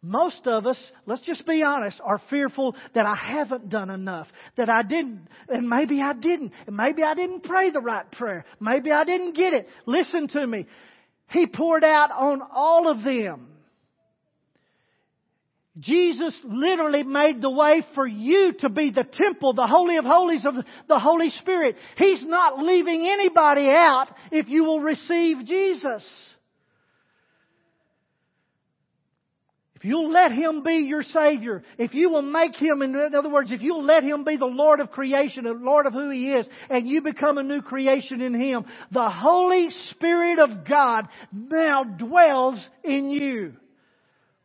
Most 0.06 0.46
of 0.46 0.68
us, 0.68 0.78
let's 1.04 1.22
just 1.22 1.44
be 1.46 1.64
honest, 1.64 2.00
are 2.04 2.20
fearful 2.30 2.76
that 2.94 3.06
I 3.06 3.16
haven't 3.16 3.70
done 3.70 3.90
enough, 3.90 4.28
that 4.56 4.70
I 4.70 4.82
didn't, 4.82 5.26
and 5.48 5.68
maybe 5.68 6.00
I 6.00 6.12
didn't, 6.12 6.52
and 6.68 6.76
maybe 6.76 7.02
I 7.02 7.14
didn't 7.14 7.42
pray 7.42 7.70
the 7.72 7.80
right 7.80 8.08
prayer, 8.12 8.44
maybe 8.60 8.92
I 8.92 9.02
didn't 9.02 9.34
get 9.34 9.52
it. 9.52 9.66
Listen 9.84 10.28
to 10.28 10.46
me. 10.46 10.66
He 11.30 11.48
poured 11.48 11.82
out 11.82 12.12
on 12.12 12.40
all 12.54 12.88
of 12.88 13.02
them. 13.02 13.48
Jesus 15.80 16.34
literally 16.44 17.02
made 17.02 17.42
the 17.42 17.50
way 17.50 17.84
for 17.96 18.06
you 18.06 18.52
to 18.60 18.68
be 18.68 18.90
the 18.90 19.02
temple, 19.02 19.54
the 19.54 19.66
Holy 19.66 19.96
of 19.96 20.04
Holies 20.04 20.46
of 20.46 20.54
the 20.86 21.00
Holy 21.00 21.30
Spirit. 21.30 21.74
He's 21.98 22.22
not 22.22 22.60
leaving 22.62 23.08
anybody 23.10 23.66
out 23.68 24.06
if 24.30 24.48
you 24.48 24.62
will 24.62 24.80
receive 24.80 25.44
Jesus. 25.44 26.04
If 29.76 29.84
you'll 29.84 30.10
let 30.10 30.32
Him 30.32 30.62
be 30.62 30.86
your 30.88 31.02
Savior, 31.02 31.62
if 31.76 31.92
you 31.92 32.08
will 32.08 32.22
make 32.22 32.56
Him, 32.56 32.80
in 32.80 32.96
other 32.96 33.28
words, 33.28 33.52
if 33.52 33.60
you'll 33.60 33.84
let 33.84 34.02
Him 34.02 34.24
be 34.24 34.38
the 34.38 34.46
Lord 34.46 34.80
of 34.80 34.90
creation, 34.90 35.44
the 35.44 35.52
Lord 35.52 35.84
of 35.84 35.92
who 35.92 36.08
He 36.08 36.30
is, 36.30 36.46
and 36.70 36.88
you 36.88 37.02
become 37.02 37.36
a 37.36 37.42
new 37.42 37.60
creation 37.60 38.22
in 38.22 38.32
Him, 38.32 38.64
the 38.90 39.10
Holy 39.10 39.68
Spirit 39.90 40.38
of 40.38 40.66
God 40.66 41.08
now 41.30 41.84
dwells 41.84 42.58
in 42.84 43.10
you. 43.10 43.52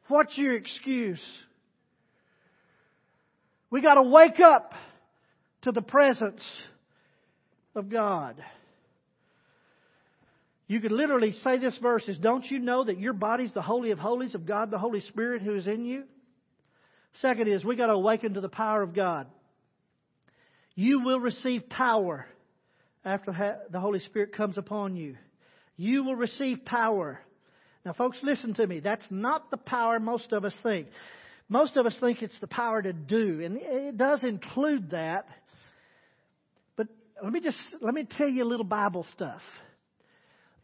What's 0.10 0.38
your 0.38 0.54
excuse? 0.56 1.24
We 3.70 3.82
gotta 3.82 4.04
wake 4.04 4.42
up 4.42 4.74
to 5.62 5.72
the 5.72 5.82
presence 5.82 6.44
of 7.74 7.88
God. 7.88 8.36
You 10.72 10.80
could 10.80 10.94
literally 10.94 11.34
say 11.44 11.58
this 11.58 11.78
verse 11.82 12.08
is, 12.08 12.18
don't 12.18 12.50
you 12.50 12.58
know 12.58 12.86
that 12.86 12.98
your 12.98 13.12
body's 13.12 13.52
the 13.52 13.62
holy 13.62 13.92
of 13.92 14.00
holies 14.00 14.36
of 14.36 14.46
God, 14.46 14.72
the 14.72 14.78
Holy 14.78 15.02
Spirit 15.02 15.42
who 15.42 15.54
is 15.54 15.68
in 15.68 15.84
you? 15.84 16.04
Second 17.16 17.50
is, 17.50 17.66
we 17.66 17.76
got 17.76 17.88
to 17.88 17.92
awaken 17.92 18.36
to 18.36 18.40
the 18.40 18.48
power 18.48 18.82
of 18.82 18.96
God. 18.96 19.28
You 20.74 21.02
will 21.02 21.20
receive 21.20 21.68
power 21.68 22.26
after 23.04 23.60
the 23.70 23.82
Holy 23.82 24.00
Spirit 24.00 24.32
comes 24.32 24.58
upon 24.58 24.96
you. 24.96 25.18
You 25.76 26.06
will 26.06 26.16
receive 26.16 26.64
power. 26.64 27.20
Now, 27.84 27.92
folks, 27.92 28.20
listen 28.24 28.54
to 28.54 28.66
me. 28.66 28.80
That's 28.80 29.04
not 29.10 29.52
the 29.52 29.58
power 29.58 30.00
most 30.00 30.32
of 30.32 30.46
us 30.46 30.56
think. 30.64 30.88
Most 31.50 31.76
of 31.76 31.86
us 31.86 31.98
think 32.00 32.22
it's 32.22 32.40
the 32.40 32.48
power 32.48 32.82
to 32.82 32.94
do, 32.94 33.42
and 33.44 33.58
it 33.60 33.98
does 33.98 34.24
include 34.24 34.92
that. 34.92 35.28
But 36.78 36.88
let 37.22 37.34
me 37.34 37.42
just 37.42 37.60
let 37.82 37.94
me 37.94 38.08
tell 38.10 38.30
you 38.30 38.46
a 38.46 38.48
little 38.48 38.64
Bible 38.64 39.06
stuff 39.12 39.42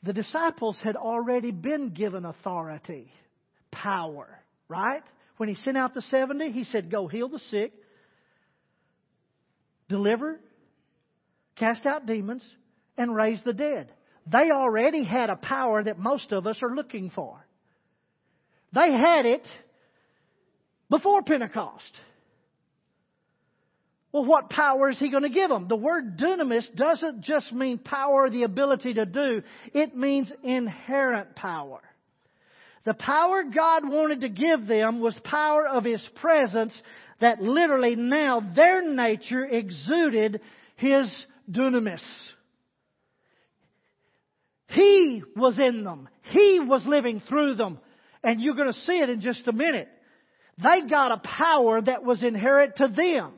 the 0.03 0.13
disciples 0.13 0.77
had 0.83 0.95
already 0.95 1.51
been 1.51 1.89
given 1.89 2.25
authority, 2.25 3.11
power, 3.71 4.27
right? 4.67 5.03
When 5.37 5.49
he 5.49 5.55
sent 5.55 5.77
out 5.77 5.93
the 5.93 6.01
70, 6.03 6.51
he 6.51 6.63
said, 6.63 6.91
Go 6.91 7.07
heal 7.07 7.29
the 7.29 7.39
sick, 7.51 7.73
deliver, 9.89 10.39
cast 11.55 11.85
out 11.85 12.05
demons, 12.05 12.43
and 12.97 13.15
raise 13.15 13.39
the 13.43 13.53
dead. 13.53 13.91
They 14.31 14.51
already 14.51 15.03
had 15.03 15.29
a 15.29 15.35
power 15.35 15.83
that 15.83 15.97
most 15.97 16.31
of 16.31 16.45
us 16.47 16.57
are 16.61 16.75
looking 16.75 17.11
for. 17.11 17.45
They 18.73 18.91
had 18.91 19.25
it 19.25 19.47
before 20.89 21.21
Pentecost. 21.21 21.91
Well, 24.11 24.25
what 24.25 24.49
power 24.49 24.89
is 24.89 24.97
he 24.97 25.09
going 25.09 25.23
to 25.23 25.29
give 25.29 25.49
them? 25.49 25.67
The 25.67 25.75
word 25.75 26.17
dunamis 26.17 26.73
doesn't 26.75 27.21
just 27.21 27.51
mean 27.51 27.77
power, 27.77 28.29
the 28.29 28.43
ability 28.43 28.93
to 28.95 29.05
do. 29.05 29.41
It 29.73 29.95
means 29.95 30.31
inherent 30.43 31.35
power. 31.35 31.81
The 32.85 32.93
power 32.93 33.43
God 33.43 33.83
wanted 33.83 34.21
to 34.21 34.29
give 34.29 34.65
them 34.65 35.01
was 35.01 35.13
power 35.25 35.67
of 35.67 35.83
His 35.83 36.01
presence 36.15 36.71
that 37.19 37.41
literally 37.41 37.97
now 37.97 38.41
their 38.55 38.81
nature 38.89 39.45
exuded 39.45 40.39
His 40.77 41.11
dunamis. 41.51 42.01
He 44.69 45.21
was 45.35 45.59
in 45.59 45.83
them. 45.83 46.07
He 46.23 46.59
was 46.61 46.85
living 46.85 47.21
through 47.27 47.55
them. 47.55 47.79
And 48.23 48.41
you're 48.41 48.55
going 48.55 48.71
to 48.71 48.79
see 48.81 48.99
it 48.99 49.09
in 49.09 49.19
just 49.19 49.47
a 49.47 49.53
minute. 49.53 49.89
They 50.57 50.87
got 50.89 51.11
a 51.11 51.17
power 51.17 51.81
that 51.81 52.03
was 52.03 52.23
inherent 52.23 52.77
to 52.77 52.87
them. 52.87 53.33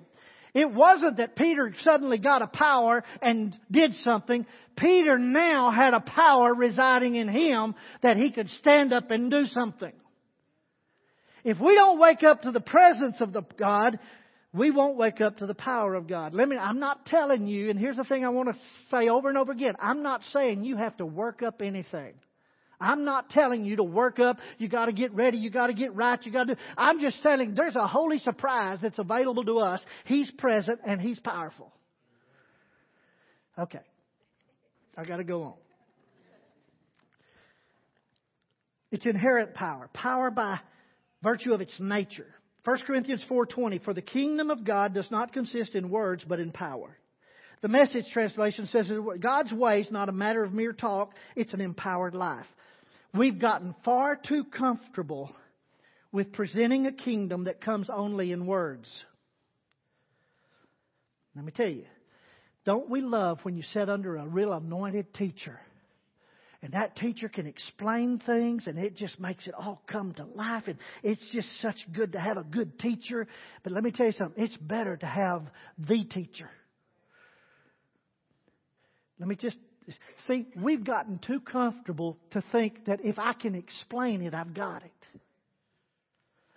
It 0.54 0.72
wasn't 0.72 1.18
that 1.18 1.36
Peter 1.36 1.74
suddenly 1.84 2.18
got 2.18 2.42
a 2.42 2.48
power 2.48 3.04
and 3.22 3.56
did 3.70 3.94
something. 4.04 4.46
Peter 4.76 5.18
now 5.18 5.72
had 5.72 5.94
a 5.94 6.00
power 6.00 6.54
residing 6.54 7.16
in 7.16 7.28
him 7.28 7.76
that 8.02 8.18
he 8.18 8.32
could 8.32 8.50
stand 8.60 8.94
up 8.94 9.12
and 9.12 9.30
do 9.30 9.46
something. 9.46 9.94
If 11.44 11.60
we 11.60 11.76
don't 11.76 12.00
wake 12.00 12.24
up 12.24 12.44
to 12.44 12.52
the 12.52 12.62
presence 12.62 13.22
of 13.22 13.32
the 13.32 13.44
God, 13.58 14.00
we 14.54 14.72
won't 14.72 14.98
wake 14.98 15.22
up 15.22 15.38
to 15.38 15.46
the 15.46 15.54
power 15.54 15.94
of 15.94 16.08
God. 16.08 16.34
Let 16.34 16.50
me, 16.50 16.58
I'm 16.58 16.80
not 16.80 17.06
telling 17.06 17.46
you, 17.46 17.70
and 17.70 17.80
here's 17.80 17.98
the 17.98 18.04
thing 18.04 18.26
I 18.26 18.30
want 18.30 18.50
to 18.50 18.60
say 18.90 19.08
over 19.10 19.30
and 19.30 19.38
over 19.38 19.52
again. 19.52 19.76
I'm 19.80 20.02
not 20.02 20.22
saying 20.34 20.64
you 20.64 20.78
have 20.78 20.98
to 20.98 21.06
work 21.06 21.44
up 21.44 21.62
anything. 21.62 22.14
I'm 22.80 23.04
not 23.04 23.30
telling 23.30 23.66
you 23.66 23.76
to 23.78 23.84
work 23.84 24.20
up, 24.20 24.38
you 24.58 24.70
gotta 24.70 24.94
get 24.94 25.14
ready, 25.14 25.38
you 25.38 25.50
gotta 25.50 25.74
get 25.74 25.96
right, 25.96 26.20
you 26.26 26.32
gotta. 26.32 26.56
I'm 26.78 27.02
just 27.02 27.22
telling 27.22 27.54
there's 27.54 27.76
a 27.76 27.88
holy 27.88 28.20
surprise 28.20 28.80
that's 28.82 29.00
available 29.00 29.44
to 29.44 29.60
us. 29.60 29.82
He's 30.06 30.32
present 30.32 30.80
and 30.88 31.02
He's 31.02 31.20
powerful. 31.20 31.74
Okay. 33.58 33.82
I 34.98 35.04
gotta 35.04 35.26
go 35.26 35.44
on. 35.44 35.54
It's 38.92 39.06
inherent 39.06 39.54
power. 39.54 39.90
Power 39.94 40.32
by 40.32 40.60
virtue 41.22 41.54
of 41.54 41.62
its 41.62 41.76
nature. 41.80 42.28
1 42.64 42.78
Corinthians 42.86 43.24
4:20 43.30 43.84
For 43.84 43.94
the 43.94 44.02
kingdom 44.02 44.50
of 44.50 44.64
God 44.64 44.94
does 44.94 45.10
not 45.12 45.34
consist 45.34 45.76
in 45.76 45.90
words 45.90 46.24
but 46.28 46.40
in 46.40 46.52
power. 46.52 46.98
The 47.62 47.68
message 47.68 48.06
translation 48.14 48.68
says 48.68 48.90
God's 49.20 49.52
way 49.52 49.82
is 49.82 49.92
not 49.92 50.08
a 50.08 50.14
matter 50.14 50.44
of 50.44 50.54
mere 50.54 50.72
talk, 50.72 51.14
it's 51.36 51.54
an 51.54 51.62
empowered 51.62 52.16
life. 52.16 52.48
We've 53.14 53.40
gotten 53.40 53.76
far 53.84 54.16
too 54.16 54.44
comfortable 54.46 55.36
with 56.12 56.34
presenting 56.34 56.86
a 56.86 56.92
kingdom 56.92 57.46
that 57.46 57.62
comes 57.62 57.90
only 57.90 58.32
in 58.32 58.46
words. 58.46 58.88
Let 61.36 61.46
me 61.46 61.52
tell 61.52 61.70
you, 61.70 61.86
don't 62.66 62.90
we 62.90 63.02
love 63.02 63.40
when 63.44 63.56
you 63.56 63.64
sit 63.64 63.90
under 63.90 64.18
a 64.18 64.28
real 64.28 64.54
anointed 64.54 65.14
teacher? 65.14 65.60
And 66.62 66.74
that 66.74 66.98
teacher 66.98 67.30
can 67.30 67.48
explain 67.48 68.20
things 68.20 68.68
and 68.68 68.78
it 68.78 68.98
just 68.98 69.20
makes 69.20 69.48
it 69.48 69.54
all 69.54 69.82
come 69.88 70.14
to 70.16 70.26
life. 70.26 70.64
And 70.68 70.78
it's 71.04 71.24
just 71.32 71.48
such 71.62 71.78
good 71.94 72.12
to 72.12 72.20
have 72.20 72.38
a 72.38 72.44
good 72.44 72.78
teacher. 72.80 73.28
But 73.64 73.72
let 73.72 73.84
me 73.84 73.92
tell 73.92 74.08
you 74.08 74.12
something, 74.12 74.44
it's 74.44 74.58
better 74.58 74.98
to 74.98 75.06
have 75.06 75.44
the 75.78 76.04
teacher. 76.04 76.50
Let 79.20 79.30
me 79.30 79.36
just 79.36 79.58
See, 80.28 80.48
we've 80.56 80.84
gotten 80.84 81.20
too 81.20 81.40
comfortable 81.40 82.18
to 82.32 82.44
think 82.52 82.86
that 82.86 83.04
if 83.04 83.18
I 83.20 83.34
can 83.34 83.56
explain 83.56 84.22
it, 84.22 84.34
I've 84.34 84.54
got 84.54 84.84
it. 84.84 85.20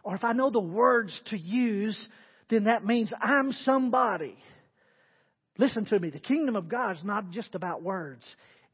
Or 0.05 0.15
if 0.15 0.25
I 0.25 0.33
know 0.33 0.51
the 0.51 0.61
words 0.61 1.19
to 1.27 1.39
use, 1.39 2.07
then 2.51 2.65
that 2.65 2.85
means 2.85 3.13
I'm 3.21 3.53
somebody. 3.53 4.37
Listen 5.59 5.85
to 5.87 5.99
me. 5.99 6.11
The 6.11 6.19
kingdom 6.19 6.57
of 6.57 6.69
God 6.69 6.97
is 6.97 7.05
not 7.05 7.31
just 7.31 7.55
about 7.55 7.83
words. 7.83 8.25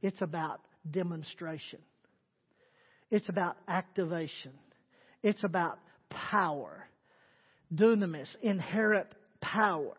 It's 0.01 0.21
about 0.23 0.61
demonstration. 0.91 1.81
It's 3.11 3.29
about 3.29 3.57
activation. 3.67 4.53
It's 5.23 5.43
about 5.45 5.79
power. 6.09 6.87
Dunamis, 7.75 8.29
inherent 8.43 9.09
power 9.41 9.97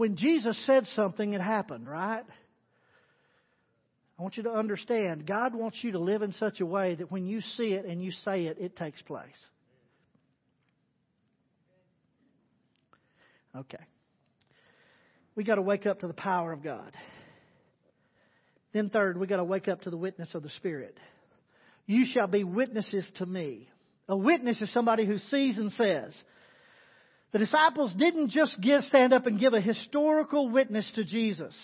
when 0.00 0.16
Jesus 0.16 0.56
said 0.64 0.86
something, 0.96 1.34
it 1.34 1.42
happened, 1.42 1.86
right? 1.86 2.24
I 4.18 4.22
want 4.22 4.38
you 4.38 4.44
to 4.44 4.50
understand, 4.50 5.26
God 5.26 5.54
wants 5.54 5.76
you 5.82 5.92
to 5.92 5.98
live 5.98 6.22
in 6.22 6.32
such 6.32 6.60
a 6.60 6.64
way 6.64 6.94
that 6.94 7.12
when 7.12 7.26
you 7.26 7.42
see 7.42 7.74
it 7.74 7.84
and 7.84 8.02
you 8.02 8.10
say 8.24 8.46
it, 8.46 8.56
it 8.58 8.76
takes 8.76 9.02
place. 9.02 9.28
Okay. 13.54 13.84
We 15.34 15.44
got 15.44 15.56
to 15.56 15.62
wake 15.62 15.84
up 15.84 16.00
to 16.00 16.06
the 16.06 16.14
power 16.14 16.50
of 16.50 16.62
God. 16.62 16.92
Then, 18.72 18.88
third, 18.88 19.18
we 19.18 19.26
got 19.26 19.36
to 19.36 19.44
wake 19.44 19.68
up 19.68 19.82
to 19.82 19.90
the 19.90 19.98
witness 19.98 20.30
of 20.32 20.42
the 20.42 20.50
Spirit. 20.56 20.96
You 21.84 22.06
shall 22.10 22.26
be 22.26 22.42
witnesses 22.42 23.06
to 23.16 23.26
me. 23.26 23.68
A 24.08 24.16
witness 24.16 24.62
is 24.62 24.72
somebody 24.72 25.04
who 25.04 25.18
sees 25.18 25.58
and 25.58 25.70
says. 25.72 26.14
The 27.32 27.38
disciples 27.38 27.92
didn't 27.96 28.30
just 28.30 28.60
give, 28.60 28.82
stand 28.84 29.12
up 29.12 29.26
and 29.26 29.38
give 29.38 29.54
a 29.54 29.60
historical 29.60 30.48
witness 30.48 30.90
to 30.96 31.04
Jesus. 31.04 31.54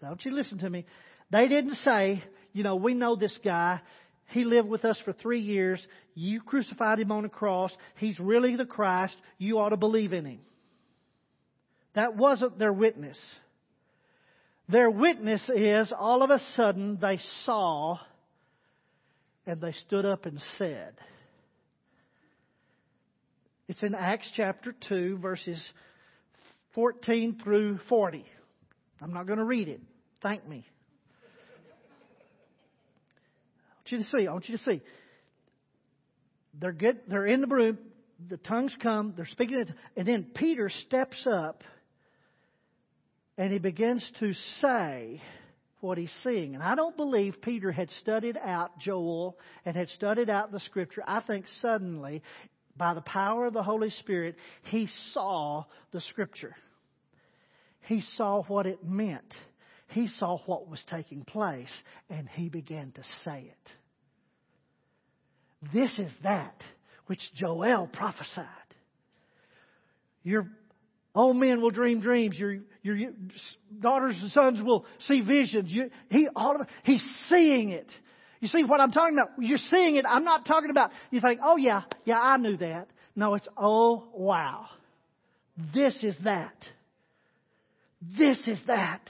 Don't 0.00 0.22
you 0.24 0.32
listen 0.32 0.58
to 0.58 0.68
me. 0.68 0.84
They 1.30 1.48
didn't 1.48 1.76
say, 1.76 2.22
you 2.52 2.62
know, 2.62 2.76
we 2.76 2.94
know 2.94 3.16
this 3.16 3.36
guy. 3.42 3.80
He 4.28 4.44
lived 4.44 4.68
with 4.68 4.84
us 4.84 5.00
for 5.04 5.12
three 5.12 5.40
years. 5.40 5.84
You 6.14 6.40
crucified 6.42 6.98
him 6.98 7.12
on 7.12 7.24
a 7.24 7.28
cross. 7.28 7.74
He's 7.96 8.18
really 8.20 8.56
the 8.56 8.66
Christ. 8.66 9.16
You 9.38 9.58
ought 9.58 9.70
to 9.70 9.76
believe 9.76 10.12
in 10.12 10.26
him. 10.26 10.40
That 11.94 12.16
wasn't 12.16 12.58
their 12.58 12.72
witness. 12.72 13.18
Their 14.68 14.90
witness 14.90 15.48
is 15.54 15.92
all 15.96 16.22
of 16.22 16.30
a 16.30 16.40
sudden 16.54 16.98
they 17.00 17.18
saw 17.44 17.98
and 19.46 19.60
they 19.60 19.72
stood 19.86 20.04
up 20.04 20.26
and 20.26 20.40
said. 20.58 20.94
It's 23.68 23.82
in 23.82 23.96
Acts 23.96 24.30
chapter 24.36 24.74
2, 24.88 25.18
verses 25.18 25.60
14 26.76 27.40
through 27.42 27.78
40. 27.88 28.24
I'm 29.00 29.12
not 29.12 29.26
going 29.26 29.40
to 29.40 29.44
read 29.44 29.66
it. 29.68 29.80
Thank 30.22 30.46
me. 30.46 30.64
I 33.68 33.90
want 33.90 33.90
you 33.90 33.98
to 33.98 34.04
see. 34.04 34.28
I 34.28 34.32
want 34.32 34.48
you 34.48 34.56
to 34.56 34.62
see. 34.62 34.82
They're 36.60 36.72
good. 36.72 37.00
They're 37.08 37.26
in 37.26 37.40
the 37.40 37.48
room. 37.48 37.78
The 38.28 38.36
tongues 38.36 38.74
come. 38.80 39.14
They're 39.16 39.26
speaking, 39.26 39.64
and 39.96 40.06
then 40.06 40.28
Peter 40.34 40.70
steps 40.86 41.26
up, 41.30 41.64
and 43.36 43.52
he 43.52 43.58
begins 43.58 44.08
to 44.20 44.32
say 44.60 45.20
what 45.80 45.98
he's 45.98 46.12
seeing. 46.22 46.54
And 46.54 46.62
I 46.62 46.76
don't 46.76 46.96
believe 46.96 47.42
Peter 47.42 47.72
had 47.72 47.90
studied 48.00 48.38
out 48.42 48.78
Joel 48.78 49.36
and 49.64 49.76
had 49.76 49.88
studied 49.90 50.30
out 50.30 50.52
the 50.52 50.60
scripture. 50.60 51.02
I 51.06 51.20
think 51.20 51.46
suddenly, 51.60 52.22
by 52.76 52.94
the 52.94 53.00
power 53.00 53.46
of 53.46 53.52
the 53.52 53.62
Holy 53.62 53.90
Spirit, 53.90 54.36
he 54.64 54.88
saw 55.12 55.64
the 55.92 56.00
scripture. 56.02 56.54
He 57.82 58.02
saw 58.16 58.42
what 58.44 58.66
it 58.66 58.84
meant. 58.84 59.34
He 59.88 60.08
saw 60.18 60.38
what 60.46 60.68
was 60.68 60.80
taking 60.90 61.24
place 61.24 61.72
and 62.10 62.28
he 62.28 62.48
began 62.48 62.92
to 62.92 63.02
say 63.24 63.50
it. 63.50 63.72
This 65.72 65.90
is 65.98 66.10
that 66.22 66.60
which 67.06 67.20
Joel 67.34 67.88
prophesied. 67.92 68.46
Your 70.22 70.48
old 71.14 71.36
men 71.36 71.62
will 71.62 71.70
dream 71.70 72.00
dreams. 72.00 72.36
Your, 72.36 72.58
your 72.82 73.12
daughters 73.80 74.16
and 74.20 74.30
sons 74.32 74.60
will 74.60 74.84
see 75.06 75.20
visions. 75.20 75.70
You, 75.70 75.90
he, 76.10 76.28
all 76.34 76.60
of, 76.60 76.66
he's 76.82 77.02
seeing 77.28 77.70
it. 77.70 77.88
You 78.40 78.48
see 78.48 78.64
what 78.64 78.80
I'm 78.80 78.92
talking 78.92 79.16
about? 79.16 79.30
You're 79.38 79.58
seeing 79.70 79.96
it. 79.96 80.04
I'm 80.06 80.24
not 80.24 80.46
talking 80.46 80.70
about, 80.70 80.90
you 81.10 81.20
think, 81.20 81.40
oh 81.42 81.56
yeah, 81.56 81.82
yeah, 82.04 82.18
I 82.18 82.36
knew 82.36 82.56
that. 82.58 82.88
No, 83.14 83.34
it's, 83.34 83.48
oh 83.56 84.04
wow. 84.12 84.66
This 85.74 85.96
is 86.02 86.14
that. 86.24 86.54
This 88.18 88.38
is 88.46 88.58
that. 88.66 89.00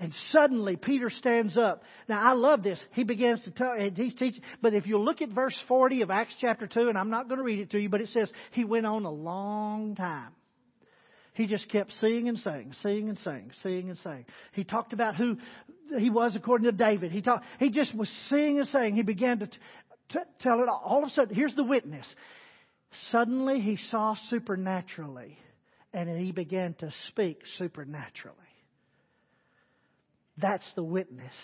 And 0.00 0.12
suddenly 0.30 0.76
Peter 0.76 1.10
stands 1.10 1.56
up. 1.56 1.82
Now 2.08 2.22
I 2.22 2.34
love 2.34 2.62
this. 2.62 2.78
He 2.92 3.02
begins 3.04 3.40
to 3.42 3.50
tell, 3.50 3.74
he's 3.94 4.14
teaching, 4.14 4.42
but 4.62 4.74
if 4.74 4.86
you 4.86 4.98
look 4.98 5.22
at 5.22 5.30
verse 5.30 5.58
40 5.66 6.02
of 6.02 6.10
Acts 6.10 6.34
chapter 6.40 6.66
2, 6.66 6.88
and 6.88 6.96
I'm 6.96 7.10
not 7.10 7.28
going 7.28 7.38
to 7.38 7.44
read 7.44 7.58
it 7.58 7.70
to 7.70 7.78
you, 7.78 7.88
but 7.88 8.00
it 8.00 8.10
says 8.12 8.30
he 8.52 8.64
went 8.64 8.86
on 8.86 9.04
a 9.04 9.10
long 9.10 9.96
time. 9.96 10.30
He 11.38 11.46
just 11.46 11.68
kept 11.68 11.92
seeing 12.00 12.28
and 12.28 12.36
saying, 12.38 12.72
seeing 12.82 13.08
and 13.08 13.16
saying, 13.20 13.52
seeing 13.62 13.90
and 13.90 13.98
saying. 13.98 14.26
He 14.54 14.64
talked 14.64 14.92
about 14.92 15.14
who 15.14 15.36
he 15.96 16.10
was 16.10 16.34
according 16.34 16.64
to 16.64 16.72
David. 16.72 17.12
He 17.12 17.22
talked, 17.22 17.44
he 17.60 17.70
just 17.70 17.94
was 17.94 18.08
seeing 18.28 18.58
and 18.58 18.66
saying. 18.66 18.96
He 18.96 19.02
began 19.02 19.38
to 19.38 19.46
t- 19.46 19.56
t- 20.08 20.18
tell 20.40 20.58
it 20.58 20.68
all. 20.68 20.82
all 20.84 21.04
of 21.04 21.10
a 21.10 21.12
sudden, 21.12 21.36
here's 21.36 21.54
the 21.54 21.62
witness. 21.62 22.04
Suddenly 23.12 23.60
he 23.60 23.76
saw 23.76 24.16
supernaturally 24.30 25.38
and 25.92 26.08
he 26.08 26.32
began 26.32 26.74
to 26.80 26.92
speak 27.06 27.42
supernaturally. 27.56 28.36
That's 30.38 30.66
the 30.74 30.82
witness 30.82 31.34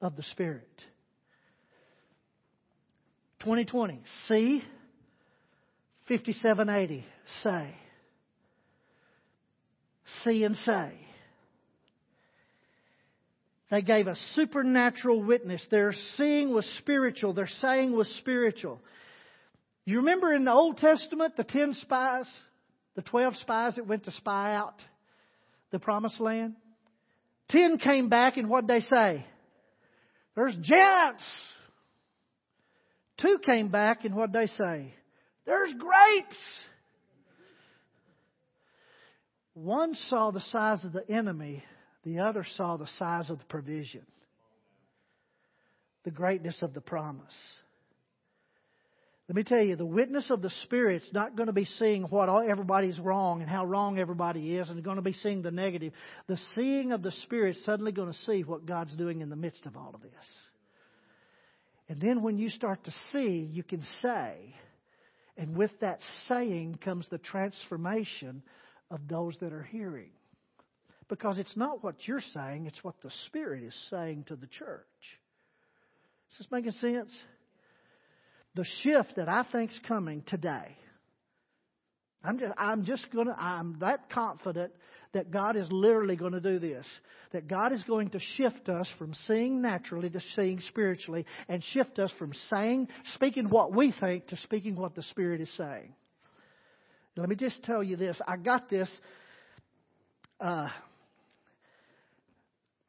of 0.00 0.16
the 0.16 0.24
Spirit. 0.24 0.66
2020, 3.44 4.02
C 4.26 4.64
5780, 6.08 7.04
say. 7.44 7.76
See 10.24 10.44
and 10.44 10.56
say. 10.56 10.92
They 13.70 13.82
gave 13.82 14.06
a 14.06 14.16
supernatural 14.34 15.22
witness. 15.22 15.64
Their 15.70 15.94
seeing 16.16 16.52
was 16.52 16.66
spiritual. 16.78 17.32
Their 17.32 17.48
saying 17.62 17.92
was 17.92 18.06
spiritual. 18.18 18.80
You 19.86 19.98
remember 19.98 20.34
in 20.34 20.44
the 20.44 20.52
Old 20.52 20.76
Testament, 20.76 21.36
the 21.36 21.44
ten 21.44 21.74
spies, 21.80 22.28
the 22.94 23.02
twelve 23.02 23.34
spies 23.36 23.76
that 23.76 23.86
went 23.86 24.04
to 24.04 24.12
spy 24.12 24.54
out 24.54 24.74
the 25.70 25.78
promised 25.78 26.20
land? 26.20 26.54
Ten 27.48 27.78
came 27.78 28.08
back, 28.08 28.36
and 28.36 28.48
what'd 28.48 28.68
they 28.68 28.80
say? 28.80 29.26
There's 30.36 30.54
giants. 30.56 31.24
Two 33.20 33.38
came 33.44 33.68
back, 33.68 34.04
and 34.04 34.14
what'd 34.14 34.34
they 34.34 34.46
say? 34.46 34.94
There's 35.46 35.72
grapes. 35.72 36.36
One 39.54 39.94
saw 40.08 40.30
the 40.30 40.40
size 40.40 40.84
of 40.84 40.92
the 40.92 41.08
enemy, 41.10 41.62
the 42.04 42.20
other 42.20 42.46
saw 42.56 42.76
the 42.76 42.88
size 42.98 43.28
of 43.28 43.38
the 43.38 43.44
provision, 43.44 44.06
the 46.04 46.10
greatness 46.10 46.56
of 46.62 46.72
the 46.72 46.80
promise. 46.80 47.34
Let 49.28 49.36
me 49.36 49.44
tell 49.44 49.62
you, 49.62 49.76
the 49.76 49.86
witness 49.86 50.30
of 50.30 50.42
the 50.42 50.50
Spirit's 50.64 51.08
not 51.12 51.36
going 51.36 51.46
to 51.46 51.52
be 51.52 51.64
seeing 51.78 52.02
what 52.02 52.28
everybody's 52.28 52.98
wrong 52.98 53.40
and 53.40 53.48
how 53.48 53.64
wrong 53.64 53.98
everybody 53.98 54.56
is 54.56 54.68
and 54.68 54.82
going 54.82 54.96
to 54.96 55.02
be 55.02 55.12
seeing 55.12 55.42
the 55.42 55.50
negative. 55.50 55.92
The 56.26 56.38
seeing 56.54 56.92
of 56.92 57.02
the 57.02 57.12
Spirit's 57.22 57.64
suddenly 57.64 57.92
going 57.92 58.12
to 58.12 58.18
see 58.26 58.42
what 58.42 58.66
God's 58.66 58.94
doing 58.96 59.20
in 59.20 59.30
the 59.30 59.36
midst 59.36 59.64
of 59.64 59.76
all 59.76 59.92
of 59.94 60.02
this. 60.02 60.10
And 61.88 62.00
then 62.00 62.22
when 62.22 62.36
you 62.36 62.50
start 62.50 62.84
to 62.84 62.92
see, 63.12 63.48
you 63.50 63.62
can 63.62 63.82
say, 64.02 64.54
and 65.36 65.56
with 65.56 65.70
that 65.80 66.00
saying 66.28 66.78
comes 66.84 67.06
the 67.08 67.18
transformation 67.18 68.42
of 68.92 69.08
those 69.08 69.36
that 69.40 69.52
are 69.52 69.64
hearing. 69.64 70.10
Because 71.08 71.38
it's 71.38 71.56
not 71.56 71.82
what 71.82 71.96
you're 72.06 72.22
saying, 72.32 72.66
it's 72.66 72.84
what 72.84 72.94
the 73.02 73.10
Spirit 73.26 73.64
is 73.64 73.74
saying 73.90 74.24
to 74.28 74.36
the 74.36 74.46
church. 74.46 74.86
Is 76.30 76.38
this 76.38 76.46
making 76.50 76.72
sense? 76.72 77.12
the 78.54 78.64
shift 78.82 79.16
that 79.16 79.28
I 79.28 79.44
think's 79.50 79.78
coming 79.86 80.22
today. 80.26 80.76
I'm 82.24 82.38
just, 82.38 82.52
I'm 82.56 82.84
just 82.84 83.06
gonna, 83.12 83.34
I'm 83.36 83.78
that 83.80 84.10
confident 84.10 84.72
that 85.12 85.30
God 85.30 85.56
is 85.56 85.66
literally 85.70 86.16
going 86.16 86.32
to 86.32 86.40
do 86.40 86.58
this. 86.58 86.86
That 87.32 87.48
God 87.48 87.72
is 87.72 87.82
going 87.84 88.10
to 88.10 88.20
shift 88.36 88.68
us 88.68 88.86
from 88.98 89.14
seeing 89.26 89.60
naturally 89.60 90.08
to 90.10 90.20
seeing 90.36 90.60
spiritually 90.68 91.26
and 91.48 91.62
shift 91.72 91.98
us 91.98 92.12
from 92.18 92.32
saying, 92.48 92.88
speaking 93.14 93.48
what 93.48 93.74
we 93.74 93.92
think 94.00 94.28
to 94.28 94.36
speaking 94.38 94.76
what 94.76 94.94
the 94.94 95.02
Spirit 95.02 95.40
is 95.40 95.50
saying. 95.56 95.94
Let 97.16 97.28
me 97.28 97.36
just 97.36 97.62
tell 97.62 97.82
you 97.82 97.96
this. 97.96 98.20
I 98.26 98.36
got 98.36 98.70
this, 98.70 98.88
uh, 100.40 100.68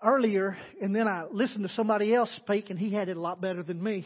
earlier 0.03 0.57
and 0.81 0.95
then 0.95 1.07
I 1.07 1.25
listened 1.31 1.67
to 1.67 1.73
somebody 1.73 2.13
else 2.13 2.29
speak 2.37 2.69
and 2.69 2.77
he 2.77 2.91
had 2.91 3.09
it 3.09 3.17
a 3.17 3.21
lot 3.21 3.41
better 3.41 3.63
than 3.63 3.81
me. 3.81 4.05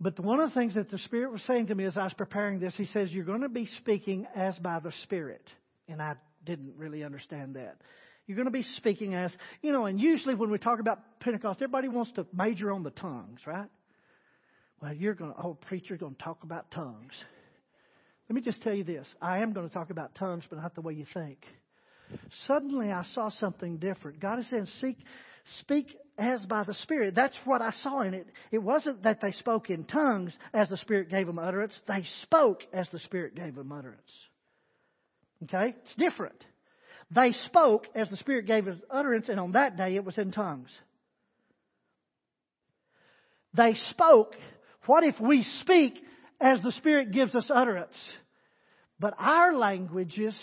But 0.00 0.18
one 0.20 0.40
of 0.40 0.50
the 0.50 0.54
things 0.54 0.74
that 0.74 0.90
the 0.90 0.98
Spirit 0.98 1.32
was 1.32 1.42
saying 1.42 1.68
to 1.68 1.74
me 1.74 1.84
as 1.84 1.96
I 1.96 2.04
was 2.04 2.12
preparing 2.12 2.58
this, 2.58 2.74
He 2.76 2.84
says, 2.86 3.12
You're 3.12 3.24
going 3.24 3.42
to 3.42 3.48
be 3.48 3.66
speaking 3.78 4.26
as 4.34 4.56
by 4.58 4.80
the 4.80 4.92
Spirit. 5.04 5.48
And 5.88 6.02
I 6.02 6.16
didn't 6.44 6.74
really 6.76 7.04
understand 7.04 7.56
that. 7.56 7.76
You're 8.26 8.36
going 8.36 8.46
to 8.46 8.52
be 8.52 8.64
speaking 8.76 9.14
as, 9.14 9.34
you 9.62 9.70
know, 9.70 9.86
and 9.86 10.00
usually 10.00 10.34
when 10.34 10.50
we 10.50 10.58
talk 10.58 10.80
about 10.80 11.20
Pentecost, 11.20 11.58
everybody 11.60 11.88
wants 11.88 12.12
to 12.12 12.26
major 12.32 12.72
on 12.72 12.82
the 12.82 12.90
tongues, 12.90 13.40
right? 13.46 13.68
Well, 14.80 14.94
you're 14.94 15.14
going 15.14 15.32
to, 15.32 15.40
oh, 15.40 15.54
preacher, 15.54 15.96
going 15.96 16.14
to 16.14 16.22
talk 16.22 16.42
about 16.42 16.70
tongues. 16.70 17.12
Let 18.28 18.36
me 18.36 18.40
just 18.40 18.62
tell 18.62 18.74
you 18.74 18.84
this. 18.84 19.06
I 19.20 19.40
am 19.40 19.52
going 19.52 19.68
to 19.68 19.74
talk 19.74 19.90
about 19.90 20.14
tongues, 20.14 20.44
but 20.48 20.58
not 20.60 20.74
the 20.74 20.80
way 20.80 20.94
you 20.94 21.06
think. 21.12 21.38
Suddenly 22.46 22.90
I 22.90 23.04
saw 23.14 23.30
something 23.30 23.78
different. 23.78 24.20
God 24.20 24.38
is 24.38 24.48
saying, 24.48 24.66
seek, 24.80 24.98
speak 25.60 25.94
as 26.18 26.44
by 26.46 26.64
the 26.64 26.74
Spirit. 26.74 27.14
That's 27.14 27.36
what 27.44 27.60
I 27.60 27.72
saw 27.82 28.00
in 28.00 28.14
it. 28.14 28.26
It 28.50 28.58
wasn't 28.58 29.02
that 29.02 29.20
they 29.20 29.32
spoke 29.32 29.68
in 29.68 29.84
tongues 29.84 30.32
as 30.52 30.68
the 30.68 30.76
Spirit 30.78 31.10
gave 31.10 31.26
them 31.26 31.38
utterance. 31.38 31.74
They 31.86 32.04
spoke 32.22 32.62
as 32.72 32.88
the 32.92 32.98
Spirit 33.00 33.34
gave 33.34 33.54
them 33.54 33.72
utterance. 33.72 34.00
Okay? 35.44 35.74
It's 35.82 35.94
different. 35.96 36.44
They 37.14 37.32
spoke 37.46 37.86
as 37.94 38.08
the 38.08 38.16
Spirit 38.16 38.46
gave 38.46 38.66
us 38.66 38.78
utterance, 38.90 39.28
and 39.28 39.38
on 39.38 39.52
that 39.52 39.76
day 39.76 39.96
it 39.96 40.04
was 40.04 40.16
in 40.16 40.32
tongues. 40.32 40.70
They 43.54 43.74
spoke. 43.90 44.34
What 44.86 45.04
if 45.04 45.20
we 45.20 45.42
speak 45.60 46.02
as 46.40 46.60
the 46.62 46.72
Spirit 46.72 47.12
gives 47.12 47.34
us 47.34 47.50
utterance? 47.52 47.96
But 48.98 49.14
our 49.18 49.56
languages 49.56 50.34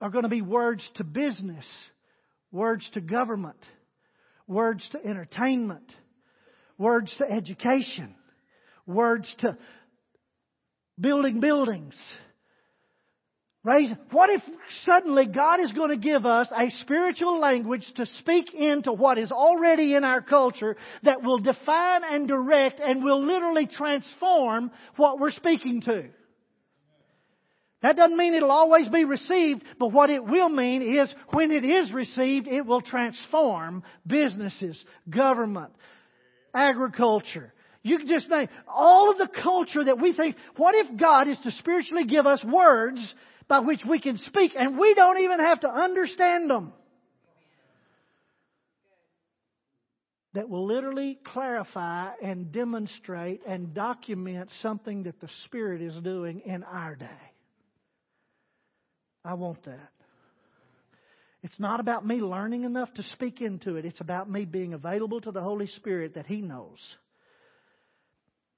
are 0.00 0.10
going 0.10 0.24
to 0.24 0.28
be 0.28 0.42
words 0.42 0.88
to 0.96 1.04
business, 1.04 1.64
words 2.50 2.88
to 2.94 3.00
government, 3.00 3.58
words 4.46 4.86
to 4.92 5.04
entertainment, 5.04 5.90
words 6.78 7.14
to 7.18 7.30
education, 7.30 8.14
words 8.86 9.32
to 9.40 9.56
building 10.98 11.40
buildings. 11.40 11.94
Raise, 13.66 13.90
what 14.12 14.30
if 14.30 14.42
suddenly 14.84 15.26
God 15.26 15.60
is 15.60 15.72
going 15.72 15.90
to 15.90 15.96
give 15.96 16.24
us 16.24 16.46
a 16.56 16.70
spiritual 16.82 17.40
language 17.40 17.84
to 17.96 18.06
speak 18.20 18.54
into 18.54 18.92
what 18.92 19.18
is 19.18 19.32
already 19.32 19.96
in 19.96 20.04
our 20.04 20.20
culture 20.20 20.76
that 21.02 21.20
will 21.20 21.38
define 21.38 22.02
and 22.04 22.28
direct 22.28 22.78
and 22.78 23.02
will 23.02 23.26
literally 23.26 23.66
transform 23.66 24.70
what 24.94 25.18
we're 25.18 25.32
speaking 25.32 25.80
to? 25.80 26.04
That 27.82 27.96
doesn't 27.96 28.16
mean 28.16 28.34
it'll 28.34 28.52
always 28.52 28.88
be 28.88 29.04
received, 29.04 29.64
but 29.80 29.88
what 29.88 30.10
it 30.10 30.24
will 30.24 30.48
mean 30.48 31.00
is 31.00 31.12
when 31.32 31.50
it 31.50 31.64
is 31.64 31.90
received, 31.90 32.46
it 32.46 32.64
will 32.64 32.82
transform 32.82 33.82
businesses, 34.06 34.80
government, 35.10 35.72
agriculture. 36.54 37.52
You 37.82 37.98
can 37.98 38.06
just 38.06 38.30
name 38.30 38.48
all 38.68 39.10
of 39.10 39.18
the 39.18 39.28
culture 39.42 39.82
that 39.82 40.00
we 40.00 40.12
think, 40.12 40.36
what 40.56 40.76
if 40.76 40.96
God 40.96 41.26
is 41.26 41.38
to 41.42 41.50
spiritually 41.50 42.04
give 42.04 42.26
us 42.26 42.44
words 42.44 43.00
by 43.48 43.60
which 43.60 43.80
we 43.88 44.00
can 44.00 44.18
speak 44.18 44.52
and 44.58 44.78
we 44.78 44.94
don't 44.94 45.18
even 45.18 45.40
have 45.40 45.60
to 45.60 45.68
understand 45.68 46.50
them? 46.50 46.72
That 50.34 50.50
will 50.50 50.66
literally 50.66 51.18
clarify 51.24 52.10
and 52.22 52.52
demonstrate 52.52 53.40
and 53.46 53.72
document 53.72 54.50
something 54.60 55.04
that 55.04 55.18
the 55.20 55.30
Spirit 55.46 55.80
is 55.80 55.94
doing 56.02 56.42
in 56.44 56.62
our 56.62 56.94
day. 56.94 57.06
I 59.24 59.34
want 59.34 59.64
that. 59.64 59.90
It's 61.42 61.58
not 61.58 61.80
about 61.80 62.06
me 62.06 62.16
learning 62.16 62.64
enough 62.64 62.92
to 62.94 63.02
speak 63.14 63.40
into 63.40 63.76
it. 63.76 63.84
It's 63.84 64.00
about 64.00 64.28
me 64.28 64.44
being 64.44 64.74
available 64.74 65.20
to 65.20 65.30
the 65.30 65.40
Holy 65.40 65.68
Spirit 65.68 66.14
that 66.14 66.26
He 66.26 66.42
knows. 66.42 66.78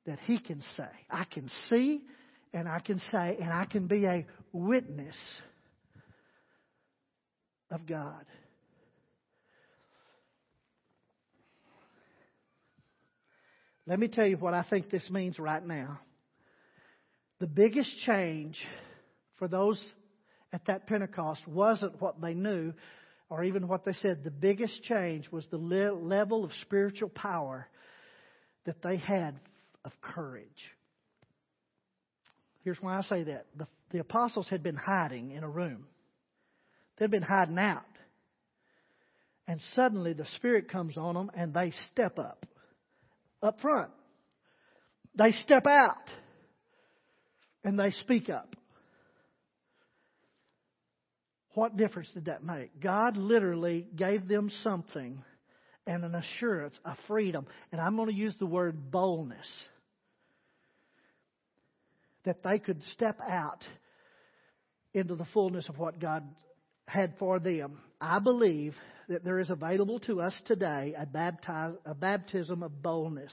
That 0.06 0.18
He 0.20 0.38
can 0.38 0.62
say. 0.76 0.88
I 1.10 1.24
can 1.24 1.50
see 1.68 2.00
and 2.52 2.68
I 2.68 2.80
can 2.80 2.98
say 3.10 3.36
and 3.40 3.52
I 3.52 3.64
can 3.64 3.86
be 3.86 4.04
a 4.04 4.26
witness 4.52 5.16
of 7.70 7.86
God. 7.86 8.24
Let 13.86 13.98
me 13.98 14.08
tell 14.08 14.26
you 14.26 14.36
what 14.36 14.52
I 14.52 14.64
think 14.68 14.90
this 14.90 15.08
means 15.08 15.38
right 15.38 15.64
now. 15.64 16.00
The 17.40 17.46
biggest 17.46 17.90
change 18.04 18.58
for 19.38 19.48
those 19.48 19.80
at 20.52 20.64
that 20.66 20.86
Pentecost 20.86 21.46
wasn't 21.46 22.00
what 22.00 22.20
they 22.20 22.34
knew 22.34 22.74
or 23.30 23.44
even 23.44 23.68
what 23.68 23.84
they 23.84 23.92
said. 23.94 24.24
The 24.24 24.30
biggest 24.30 24.82
change 24.82 25.30
was 25.30 25.46
the 25.50 25.56
level 25.56 26.44
of 26.44 26.50
spiritual 26.62 27.08
power 27.08 27.66
that 28.66 28.82
they 28.82 28.96
had 28.96 29.38
of 29.84 29.92
courage. 30.02 30.44
Here's 32.68 32.82
why 32.82 32.98
I 32.98 33.00
say 33.00 33.22
that. 33.22 33.46
The, 33.56 33.66
the 33.92 33.98
apostles 34.00 34.46
had 34.50 34.62
been 34.62 34.76
hiding 34.76 35.30
in 35.30 35.42
a 35.42 35.48
room. 35.48 35.86
They'd 36.98 37.10
been 37.10 37.22
hiding 37.22 37.56
out. 37.56 37.86
And 39.46 39.58
suddenly 39.74 40.12
the 40.12 40.26
Spirit 40.36 40.70
comes 40.70 40.98
on 40.98 41.14
them 41.14 41.30
and 41.34 41.54
they 41.54 41.72
step 41.90 42.18
up 42.18 42.44
up 43.42 43.58
front. 43.62 43.88
They 45.16 45.32
step 45.32 45.66
out 45.66 46.10
and 47.64 47.80
they 47.80 47.92
speak 48.02 48.28
up. 48.28 48.54
What 51.54 51.74
difference 51.78 52.10
did 52.12 52.26
that 52.26 52.44
make? 52.44 52.78
God 52.80 53.16
literally 53.16 53.86
gave 53.96 54.28
them 54.28 54.50
something 54.62 55.24
and 55.86 56.04
an 56.04 56.14
assurance, 56.14 56.74
a 56.84 56.96
freedom. 57.06 57.46
And 57.72 57.80
I'm 57.80 57.96
going 57.96 58.10
to 58.10 58.14
use 58.14 58.34
the 58.38 58.44
word 58.44 58.90
boldness. 58.90 59.46
That 62.28 62.42
they 62.42 62.58
could 62.58 62.82
step 62.92 63.18
out 63.26 63.64
into 64.92 65.14
the 65.14 65.24
fullness 65.32 65.66
of 65.70 65.78
what 65.78 65.98
God 65.98 66.24
had 66.86 67.14
for 67.18 67.38
them. 67.38 67.78
I 68.02 68.18
believe 68.18 68.74
that 69.08 69.24
there 69.24 69.38
is 69.38 69.48
available 69.48 69.98
to 70.00 70.20
us 70.20 70.38
today 70.44 70.94
a, 70.98 71.06
baptize, 71.06 71.72
a 71.86 71.94
baptism 71.94 72.62
of 72.62 72.82
boldness. 72.82 73.32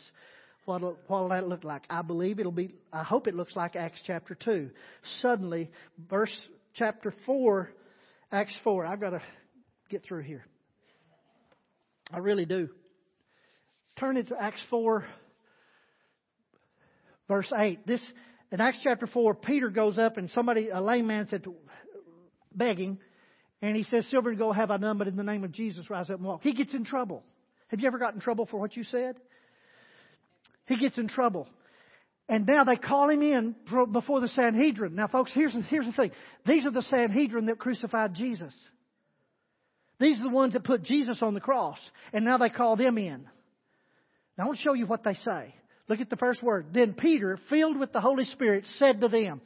What 0.63 0.81
will 1.09 1.27
that 1.27 1.45
look 1.45 1.65
like? 1.65 1.83
I 1.89 2.03
believe 2.03 2.39
it'll 2.39 2.53
be, 2.53 2.73
I 2.93 3.03
hope 3.03 3.27
it 3.27 3.35
looks 3.35 3.53
like 3.53 3.75
Acts 3.75 3.99
chapter 4.07 4.33
2. 4.33 4.69
Suddenly, 5.21 5.71
verse 6.09 6.31
chapter 6.75 7.13
4, 7.25 7.69
Acts 8.31 8.55
4, 8.63 8.85
I've 8.85 9.01
got 9.01 9.09
to 9.09 9.21
get 9.89 10.05
through 10.05 10.23
here. 10.23 10.45
I 12.13 12.19
really 12.19 12.45
do. 12.45 12.69
Turn 13.99 14.15
into 14.15 14.41
Acts 14.41 14.63
4, 14.69 15.05
verse 17.27 17.51
8. 17.53 17.85
This, 17.85 18.01
in 18.51 18.61
Acts 18.61 18.79
chapter 18.83 19.07
4, 19.07 19.35
Peter 19.35 19.69
goes 19.69 19.97
up 19.97 20.17
and 20.17 20.29
somebody, 20.31 20.69
a 20.69 20.81
lame 20.81 21.07
man 21.07 21.27
said, 21.27 21.45
begging, 22.53 22.99
and 23.61 23.75
he 23.75 23.83
says, 23.83 24.05
Silver 24.09 24.29
and 24.29 24.37
gold 24.37 24.55
have 24.55 24.71
I 24.71 24.77
none, 24.77 24.97
but 24.97 25.07
in 25.07 25.15
the 25.15 25.23
name 25.23 25.43
of 25.43 25.51
Jesus 25.51 25.89
rise 25.89 26.09
up 26.09 26.17
and 26.17 26.25
walk. 26.25 26.41
He 26.43 26.53
gets 26.53 26.73
in 26.73 26.85
trouble. 26.85 27.23
Have 27.69 27.79
you 27.79 27.87
ever 27.87 27.97
gotten 27.97 28.15
in 28.15 28.21
trouble 28.21 28.45
for 28.45 28.59
what 28.59 28.75
you 28.75 28.83
said? 28.83 29.15
He 30.67 30.77
gets 30.77 30.97
in 30.97 31.07
trouble. 31.07 31.47
And 32.27 32.45
now 32.45 32.63
they 32.63 32.75
call 32.75 33.09
him 33.09 33.21
in 33.21 33.55
before 33.91 34.19
the 34.19 34.27
Sanhedrin. 34.29 34.95
Now, 34.95 35.07
folks, 35.07 35.31
here's, 35.33 35.53
here's 35.67 35.85
the 35.85 35.93
thing. 35.93 36.11
These 36.45 36.65
are 36.65 36.71
the 36.71 36.81
Sanhedrin 36.81 37.45
that 37.47 37.59
crucified 37.59 38.15
Jesus. 38.15 38.53
These 39.99 40.19
are 40.19 40.23
the 40.23 40.29
ones 40.29 40.53
that 40.53 40.63
put 40.63 40.83
Jesus 40.83 41.19
on 41.21 41.33
the 41.33 41.39
cross. 41.39 41.77
And 42.13 42.25
now 42.25 42.37
they 42.37 42.49
call 42.49 42.75
them 42.75 42.97
in. 42.97 43.27
Now, 44.37 44.43
I 44.43 44.47
want 44.47 44.57
to 44.57 44.63
show 44.63 44.73
you 44.73 44.87
what 44.87 45.03
they 45.03 45.13
say. 45.13 45.53
Look 45.87 46.01
at 46.01 46.09
the 46.09 46.17
first 46.17 46.41
word. 46.41 46.67
Then 46.73 46.93
Peter, 46.93 47.39
filled 47.49 47.77
with 47.77 47.91
the 47.91 48.01
Holy 48.01 48.25
Spirit, 48.25 48.65
said 48.77 49.01
to 49.01 49.07
them, 49.07 49.41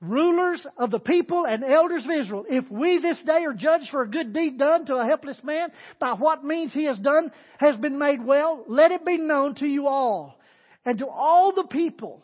rulers 0.00 0.64
of 0.76 0.90
the 0.90 1.00
people 1.00 1.44
and 1.44 1.64
elders 1.64 2.04
of 2.04 2.10
Israel, 2.10 2.44
if 2.48 2.70
we 2.70 2.98
this 2.98 3.20
day 3.22 3.44
are 3.44 3.54
judged 3.54 3.90
for 3.90 4.02
a 4.02 4.08
good 4.08 4.32
deed 4.32 4.58
done 4.58 4.86
to 4.86 4.96
a 4.96 5.04
helpless 5.04 5.42
man, 5.42 5.70
by 5.98 6.12
what 6.12 6.44
means 6.44 6.72
he 6.72 6.84
has 6.84 6.98
done 6.98 7.32
has 7.58 7.76
been 7.76 7.98
made 7.98 8.24
well, 8.24 8.64
let 8.68 8.92
it 8.92 9.04
be 9.04 9.18
known 9.18 9.54
to 9.56 9.66
you 9.66 9.86
all 9.86 10.38
and 10.84 10.98
to 10.98 11.08
all 11.08 11.52
the 11.52 11.64
people 11.64 12.22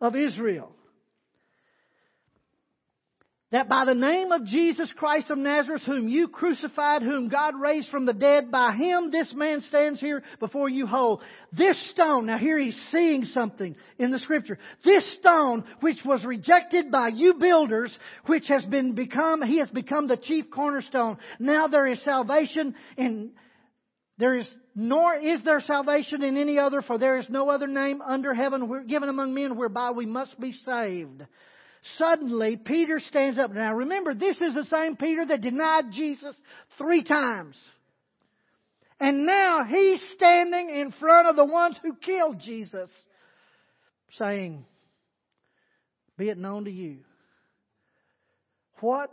of 0.00 0.16
Israel 0.16 0.72
that 3.54 3.68
by 3.68 3.84
the 3.84 3.94
name 3.94 4.32
of 4.32 4.44
Jesus 4.46 4.92
Christ 4.96 5.30
of 5.30 5.38
Nazareth, 5.38 5.82
whom 5.86 6.08
you 6.08 6.26
crucified, 6.26 7.02
whom 7.02 7.28
God 7.28 7.54
raised 7.54 7.88
from 7.88 8.04
the 8.04 8.12
dead, 8.12 8.50
by 8.50 8.74
him 8.74 9.12
this 9.12 9.32
man 9.32 9.60
stands 9.68 10.00
here 10.00 10.24
before 10.40 10.68
you 10.68 10.88
whole. 10.88 11.22
This 11.52 11.80
stone, 11.90 12.26
now 12.26 12.36
here 12.36 12.58
he's 12.58 12.76
seeing 12.90 13.22
something 13.26 13.76
in 13.96 14.10
the 14.10 14.18
scripture. 14.18 14.58
This 14.84 15.04
stone, 15.20 15.62
which 15.78 15.98
was 16.04 16.24
rejected 16.24 16.90
by 16.90 17.10
you 17.14 17.34
builders, 17.34 17.96
which 18.26 18.48
has 18.48 18.64
been 18.64 18.96
become, 18.96 19.40
he 19.40 19.60
has 19.60 19.70
become 19.70 20.08
the 20.08 20.16
chief 20.16 20.46
cornerstone. 20.50 21.18
Now 21.38 21.68
there 21.68 21.86
is 21.86 22.02
salvation 22.02 22.74
in, 22.96 23.34
there 24.18 24.36
is, 24.36 24.48
nor 24.74 25.14
is 25.14 25.44
there 25.44 25.60
salvation 25.60 26.24
in 26.24 26.36
any 26.36 26.58
other, 26.58 26.82
for 26.82 26.98
there 26.98 27.18
is 27.18 27.28
no 27.28 27.50
other 27.50 27.68
name 27.68 28.02
under 28.02 28.34
heaven 28.34 28.84
given 28.88 29.08
among 29.08 29.32
men 29.32 29.56
whereby 29.56 29.92
we 29.92 30.06
must 30.06 30.40
be 30.40 30.50
saved. 30.66 31.22
Suddenly, 31.98 32.56
Peter 32.56 32.98
stands 32.98 33.38
up. 33.38 33.52
Now 33.52 33.74
remember, 33.74 34.14
this 34.14 34.40
is 34.40 34.54
the 34.54 34.64
same 34.64 34.96
Peter 34.96 35.26
that 35.26 35.42
denied 35.42 35.92
Jesus 35.92 36.34
three 36.78 37.02
times. 37.02 37.56
And 39.00 39.26
now 39.26 39.64
he's 39.64 40.02
standing 40.16 40.70
in 40.70 40.92
front 40.92 41.28
of 41.28 41.36
the 41.36 41.44
ones 41.44 41.78
who 41.82 41.94
killed 41.94 42.40
Jesus, 42.40 42.88
saying, 44.12 44.64
Be 46.16 46.30
it 46.30 46.38
known 46.38 46.64
to 46.64 46.70
you. 46.70 46.98
What 48.80 49.10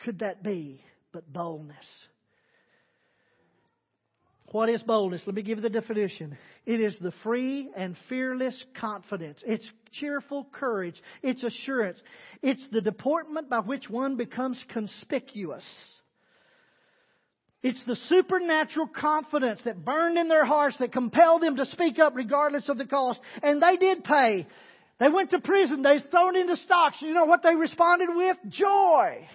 could 0.00 0.20
that 0.20 0.42
be 0.42 0.80
but 1.12 1.32
boldness? 1.32 1.76
What 4.56 4.70
is 4.70 4.82
boldness? 4.82 5.20
Let 5.26 5.36
me 5.36 5.42
give 5.42 5.58
you 5.58 5.62
the 5.62 5.68
definition. 5.68 6.38
It 6.64 6.80
is 6.80 6.96
the 6.98 7.12
free 7.22 7.68
and 7.76 7.94
fearless 8.08 8.58
confidence. 8.80 9.38
It's 9.46 9.70
cheerful 9.92 10.48
courage. 10.50 10.98
It's 11.22 11.42
assurance. 11.42 12.00
It's 12.40 12.66
the 12.72 12.80
deportment 12.80 13.50
by 13.50 13.58
which 13.58 13.90
one 13.90 14.16
becomes 14.16 14.58
conspicuous. 14.70 15.62
It's 17.62 17.84
the 17.86 17.96
supernatural 18.08 18.86
confidence 18.86 19.60
that 19.66 19.84
burned 19.84 20.16
in 20.16 20.28
their 20.28 20.46
hearts 20.46 20.78
that 20.78 20.90
compelled 20.90 21.42
them 21.42 21.56
to 21.56 21.66
speak 21.66 21.98
up 21.98 22.14
regardless 22.16 22.66
of 22.70 22.78
the 22.78 22.86
cost. 22.86 23.20
And 23.42 23.62
they 23.62 23.76
did 23.76 24.04
pay. 24.04 24.46
They 24.98 25.10
went 25.10 25.32
to 25.32 25.38
prison. 25.38 25.82
They 25.82 25.98
thrown 26.10 26.34
into 26.34 26.56
stocks. 26.56 26.96
You 27.02 27.12
know 27.12 27.26
what 27.26 27.42
they 27.42 27.54
responded 27.54 28.08
with? 28.10 28.38
Joy. 28.48 29.28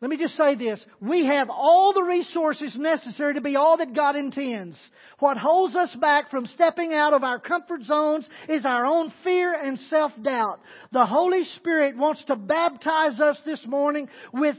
Let 0.00 0.10
me 0.10 0.16
just 0.16 0.36
say 0.36 0.54
this. 0.54 0.78
We 1.00 1.26
have 1.26 1.50
all 1.50 1.92
the 1.92 2.04
resources 2.04 2.76
necessary 2.76 3.34
to 3.34 3.40
be 3.40 3.56
all 3.56 3.78
that 3.78 3.94
God 3.94 4.14
intends. 4.14 4.78
What 5.18 5.36
holds 5.36 5.74
us 5.74 5.92
back 6.00 6.30
from 6.30 6.46
stepping 6.46 6.94
out 6.94 7.14
of 7.14 7.24
our 7.24 7.40
comfort 7.40 7.82
zones 7.82 8.24
is 8.48 8.64
our 8.64 8.86
own 8.86 9.12
fear 9.24 9.52
and 9.52 9.76
self-doubt. 9.90 10.60
The 10.92 11.04
Holy 11.04 11.42
Spirit 11.56 11.96
wants 11.96 12.22
to 12.26 12.36
baptize 12.36 13.20
us 13.20 13.38
this 13.44 13.60
morning 13.66 14.08
with 14.32 14.56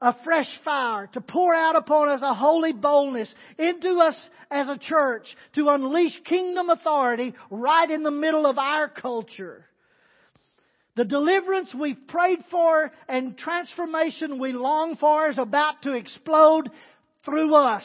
a 0.00 0.14
fresh 0.24 0.48
fire, 0.64 1.08
to 1.12 1.20
pour 1.20 1.54
out 1.54 1.76
upon 1.76 2.08
us 2.08 2.20
a 2.22 2.32
holy 2.32 2.72
boldness 2.72 3.28
into 3.58 3.98
us 3.98 4.14
as 4.50 4.68
a 4.68 4.78
church, 4.78 5.26
to 5.54 5.68
unleash 5.68 6.18
kingdom 6.24 6.70
authority 6.70 7.34
right 7.50 7.90
in 7.90 8.04
the 8.04 8.10
middle 8.10 8.46
of 8.46 8.56
our 8.56 8.88
culture. 8.88 9.67
The 10.98 11.04
deliverance 11.04 11.72
we've 11.72 12.08
prayed 12.08 12.40
for 12.50 12.90
and 13.08 13.38
transformation 13.38 14.40
we 14.40 14.52
long 14.52 14.96
for 14.96 15.28
is 15.28 15.38
about 15.38 15.82
to 15.82 15.92
explode 15.92 16.72
through 17.24 17.54
us. 17.54 17.84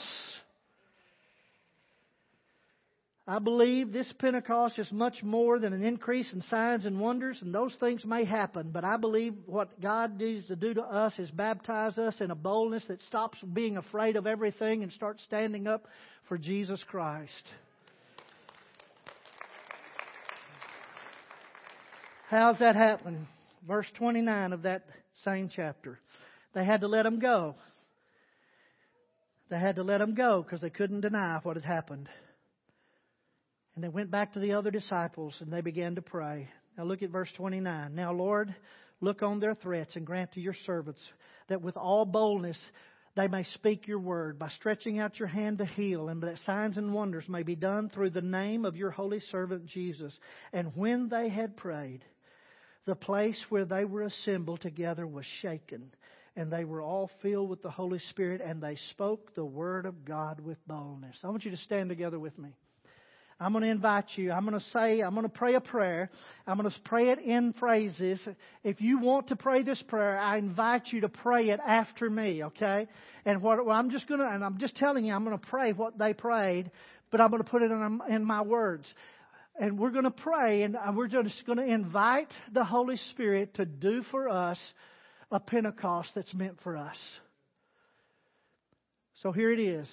I 3.28 3.38
believe 3.38 3.94
this 3.94 4.12
Pentecost 4.18 4.80
is 4.80 4.92
much 4.92 5.22
more 5.22 5.60
than 5.60 5.74
an 5.74 5.84
increase 5.84 6.34
in 6.34 6.42
signs 6.42 6.86
and 6.86 7.00
wonders, 7.00 7.38
and 7.44 7.54
those 7.54 7.76
things 7.80 8.04
may 8.04 8.26
happen, 8.26 8.72
but 8.74 8.84
I 8.84 8.98
believe 8.98 9.36
what 9.46 9.80
God 9.80 10.18
needs 10.18 10.48
to 10.48 10.56
do 10.56 10.74
to 10.74 10.82
us 10.82 11.14
is 11.20 11.30
baptize 11.30 12.00
us 12.00 12.16
in 12.20 12.32
a 12.32 12.36
boldness 12.36 12.84
that 12.88 13.00
stops 13.04 13.38
being 13.54 13.78
afraid 13.78 14.16
of 14.16 14.26
everything 14.26 14.82
and 14.82 14.92
starts 14.92 15.22
standing 15.24 15.68
up 15.68 15.86
for 16.28 16.40
Jesus 16.40 16.84
Christ. 16.88 17.44
How's 22.34 22.58
that 22.58 22.76
happen? 22.76 23.28
Verse 23.68 23.86
29 23.94 24.54
of 24.54 24.64
that 24.64 24.86
same 25.24 25.52
chapter. 25.56 26.00
They 26.56 26.66
had 26.66 26.82
to 26.82 26.88
let 26.88 27.06
him 27.06 27.20
go. 27.20 27.54
They 29.52 29.60
had 29.60 29.76
to 29.76 29.84
let 29.84 30.02
him 30.02 30.16
go 30.16 30.42
because 30.42 30.60
they 30.60 30.72
couldn't 30.72 31.02
deny 31.02 31.40
what 31.44 31.58
had 31.58 31.64
happened. 31.64 32.10
And 33.76 33.84
they 33.84 33.88
went 33.88 34.10
back 34.10 34.34
to 34.34 34.40
the 34.40 34.54
other 34.54 34.72
disciples 34.72 35.36
and 35.42 35.54
they 35.54 35.62
began 35.62 35.94
to 35.94 36.02
pray. 36.02 36.50
Now 36.76 36.86
look 36.86 37.04
at 37.04 37.12
verse 37.12 37.30
29. 37.38 37.94
Now, 37.94 38.14
Lord, 38.14 38.56
look 39.00 39.22
on 39.22 39.40
their 39.40 39.54
threats 39.54 39.96
and 39.96 40.04
grant 40.04 40.32
to 40.32 40.42
your 40.42 40.56
servants 40.66 41.02
that 41.50 41.62
with 41.62 41.78
all 41.78 42.04
boldness 42.04 42.58
they 43.16 43.28
may 43.28 43.44
speak 43.44 43.86
your 43.86 44.00
word 44.00 44.40
by 44.40 44.50
stretching 44.50 44.98
out 44.98 45.20
your 45.20 45.28
hand 45.28 45.60
to 45.60 45.66
heal, 45.66 46.10
and 46.10 46.24
that 46.24 46.40
signs 46.48 46.80
and 46.80 46.96
wonders 46.96 47.30
may 47.30 47.44
be 47.44 47.56
done 47.56 47.90
through 47.90 48.10
the 48.10 48.22
name 48.22 48.66
of 48.66 48.76
your 48.76 48.90
holy 48.90 49.20
servant 49.20 49.68
Jesus. 49.68 50.18
And 50.52 50.76
when 50.76 51.10
they 51.10 51.30
had 51.30 51.56
prayed, 51.56 52.04
the 52.86 52.96
place 52.96 53.40
where 53.50 53.66
they 53.66 53.86
were 53.86 54.04
assembled 54.04 54.62
together 54.62 55.08
was 55.08 55.26
shaken, 55.42 55.94
and 56.36 56.52
they 56.52 56.66
were 56.66 56.82
all 56.82 57.10
filled 57.22 57.50
with 57.50 57.62
the 57.62 57.70
Holy 57.70 58.00
Spirit, 58.10 58.42
and 58.42 58.62
they 58.62 58.78
spoke 58.92 59.36
the 59.36 59.46
word 59.46 59.86
of 59.86 60.06
God 60.06 60.40
with 60.40 60.58
boldness. 60.68 61.18
I 61.24 61.30
want 61.30 61.46
you 61.46 61.52
to 61.52 61.58
stand 61.58 61.90
together 61.90 62.20
with 62.20 62.38
me. 62.38 62.50
I'm 63.40 63.52
going 63.52 63.64
to 63.64 63.70
invite 63.70 64.06
you. 64.16 64.32
I'm 64.32 64.46
going 64.46 64.60
to 64.60 64.66
say, 64.70 65.02
I'm 65.02 65.14
going 65.16 65.28
to 65.28 65.30
pray 65.30 65.56
a 65.56 65.60
prayer. 65.60 66.10
I'm 66.48 66.58
going 66.58 66.70
to 66.70 66.76
pray 66.86 67.10
it 67.10 67.20
in 67.20 67.54
phrases. 67.54 68.26
If 68.64 68.80
you 68.80 69.00
want 69.00 69.28
to 69.30 69.36
pray 69.36 69.64
this 69.64 69.82
prayer, 69.88 70.18
I 70.18 70.38
invite 70.38 70.88
you 70.92 71.02
to 71.02 71.10
pray 71.10 71.50
it 71.50 71.60
after 71.66 72.10
me, 72.10 72.44
okay? 72.46 72.88
And 73.26 73.42
what 73.42 73.66
well, 73.66 73.76
I'm 73.76 73.90
just 73.90 74.08
going 74.08 74.20
to, 74.20 74.28
and 74.28 74.44
I'm 74.44 74.60
just 74.60 74.76
telling 74.76 75.06
you, 75.06 75.14
I'm 75.14 75.26
going 75.26 75.38
to 75.38 75.46
pray 75.46 75.74
what 75.74 75.98
they 75.98 76.14
prayed, 76.14 76.72
but 77.12 77.22
I'm 77.22 77.32
going 77.32 77.44
to 77.44 77.50
put 77.50 77.64
it 77.64 77.72
in, 77.72 78.00
in 78.10 78.24
my 78.24 78.42
words. 78.42 78.86
And 79.60 79.78
we're 79.78 79.92
going 79.92 80.06
to 80.06 80.12
pray, 80.12 80.64
and 80.64 80.76
uh, 80.76 80.92
we're 80.96 81.08
just 81.08 81.46
going 81.46 81.60
to 81.60 81.66
invite 81.66 82.32
the 82.52 82.64
Holy 82.64 82.98
Spirit 83.12 83.54
to 83.56 83.66
do 83.66 84.04
for 84.10 84.28
us 84.28 84.58
a 85.32 85.40
Pentecost 85.40 86.10
that's 86.16 86.34
meant 86.34 86.58
for 86.64 86.76
us. 86.76 86.98
So 89.22 89.32
here 89.32 89.52
it 89.52 89.60
is. 89.60 89.88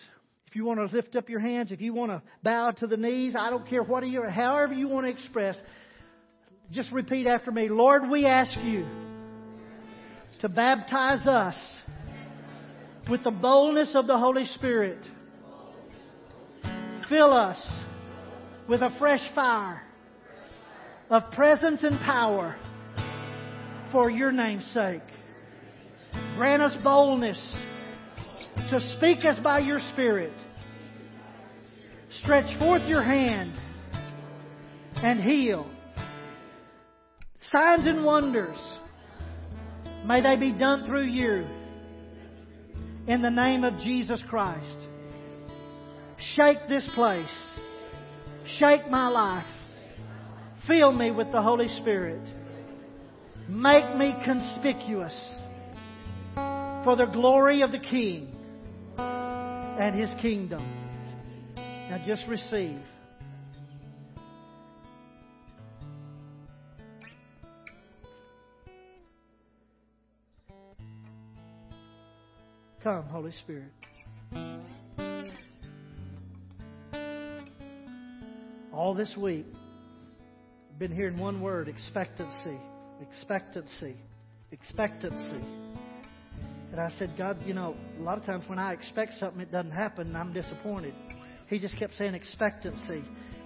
If 0.47 0.57
you 0.57 0.65
want 0.65 0.81
to 0.81 0.97
lift 0.97 1.15
up 1.15 1.29
your 1.29 1.41
hands, 1.41 1.71
if 1.71 1.81
you 1.81 1.95
want 1.95 2.11
to 2.11 2.23
bow 2.43 2.73
to 2.73 2.87
the 2.87 2.97
knees, 2.97 3.35
I 3.39 3.51
don't 3.51 3.69
care 3.69 3.83
what 3.83 4.07
you, 4.07 4.23
however 4.25 4.73
you 4.73 4.89
want 4.89 5.07
to 5.07 5.13
express, 5.13 5.57
just 6.73 6.91
repeat 6.91 7.27
after 7.27 7.53
me. 7.53 7.69
Lord, 7.69 8.09
we 8.11 8.27
ask 8.27 8.59
you 8.59 8.87
to 10.41 10.49
baptize 10.49 11.27
us 11.27 11.55
with 13.09 13.23
the 13.25 13.31
boldness 13.31 13.93
of 13.95 14.07
the 14.07 14.17
Holy 14.17 14.47
Spirit. 14.47 15.07
Fill 17.09 17.33
us 17.33 17.61
with 18.71 18.83
a 18.83 18.97
fresh 19.01 19.21
fire 19.35 19.83
of 21.11 21.25
presence 21.33 21.83
and 21.83 21.99
power 21.99 22.57
for 23.91 24.09
your 24.09 24.31
name's 24.31 24.64
sake. 24.73 25.03
Grant 26.37 26.62
us 26.62 26.73
boldness 26.85 27.37
to 28.71 28.79
speak 28.97 29.25
us 29.25 29.41
by 29.41 29.59
your 29.59 29.81
Spirit. 29.93 30.33
Stretch 32.23 32.57
forth 32.61 32.83
your 32.83 33.03
hand 33.03 33.53
and 34.95 35.21
heal. 35.21 35.68
Signs 37.51 37.87
and 37.89 38.05
wonders, 38.05 38.59
may 40.07 40.23
they 40.23 40.37
be 40.37 40.53
done 40.53 40.87
through 40.87 41.09
you. 41.09 41.45
In 43.09 43.21
the 43.21 43.31
name 43.31 43.64
of 43.64 43.81
Jesus 43.81 44.23
Christ. 44.29 44.79
Shake 46.37 46.59
this 46.68 46.89
place. 46.95 47.27
Shake 48.59 48.88
my 48.91 49.09
life. 49.09 49.47
Fill 50.66 50.93
me 50.93 51.11
with 51.11 51.32
the 51.32 51.41
Holy 51.41 51.68
Spirit. 51.80 52.22
Make 53.49 53.97
me 53.97 54.14
conspicuous 54.24 55.14
for 56.84 56.97
the 56.97 57.07
glory 57.12 57.62
of 57.62 57.72
the 57.72 57.78
King 57.78 58.36
and 58.99 59.95
His 59.95 60.11
kingdom. 60.20 60.64
Now 61.57 62.03
just 62.07 62.24
receive. 62.28 62.80
Come, 72.82 73.05
Holy 73.05 73.32
Spirit. 73.32 73.80
All 78.81 78.95
this 78.95 79.14
week, 79.14 79.45
I've 80.72 80.78
been 80.78 80.91
hearing 80.91 81.18
one 81.18 81.43
word 81.43 81.68
expectancy, 81.68 82.59
expectancy, 83.03 83.95
expectancy. 84.53 85.45
And 86.72 86.81
I 86.81 86.89
said, 86.99 87.12
God, 87.18 87.37
you 87.45 87.53
know, 87.53 87.76
a 87.99 88.03
lot 88.03 88.16
of 88.16 88.24
times 88.24 88.45
when 88.47 88.59
I 88.59 88.72
expect 88.72 89.18
something, 89.20 89.43
it 89.43 89.53
doesn't 89.53 89.72
happen, 89.72 90.07
and 90.07 90.16
I'm 90.16 90.33
disappointed. 90.33 90.95
He 91.49 91.59
just 91.59 91.76
kept 91.78 91.93
saying 91.99 92.14
expectancy. 92.14 93.05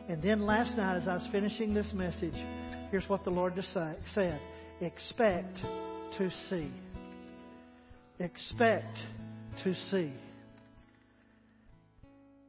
And 0.09 0.23
then 0.23 0.47
last 0.47 0.77
night, 0.77 0.99
as 0.99 1.09
I 1.09 1.15
was 1.15 1.27
finishing 1.33 1.75
this 1.75 1.91
message, 1.93 2.37
here's 2.93 3.09
what 3.09 3.25
the 3.25 3.31
Lord 3.31 3.57
just 3.57 3.73
said 3.73 4.41
Expect 4.81 5.57
to 6.17 6.31
see. 6.49 6.71
Expect 8.21 8.97
to 9.65 9.75
see. 9.91 10.13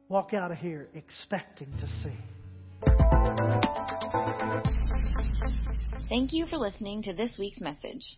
Walk 0.08 0.34
out 0.34 0.52
of 0.52 0.58
here 0.58 0.86
expecting 0.94 1.72
to 1.80 1.88
see. 2.04 2.35
Thank 6.08 6.32
you 6.32 6.46
for 6.46 6.56
listening 6.56 7.02
to 7.02 7.12
this 7.12 7.36
week's 7.38 7.60
message. 7.60 8.16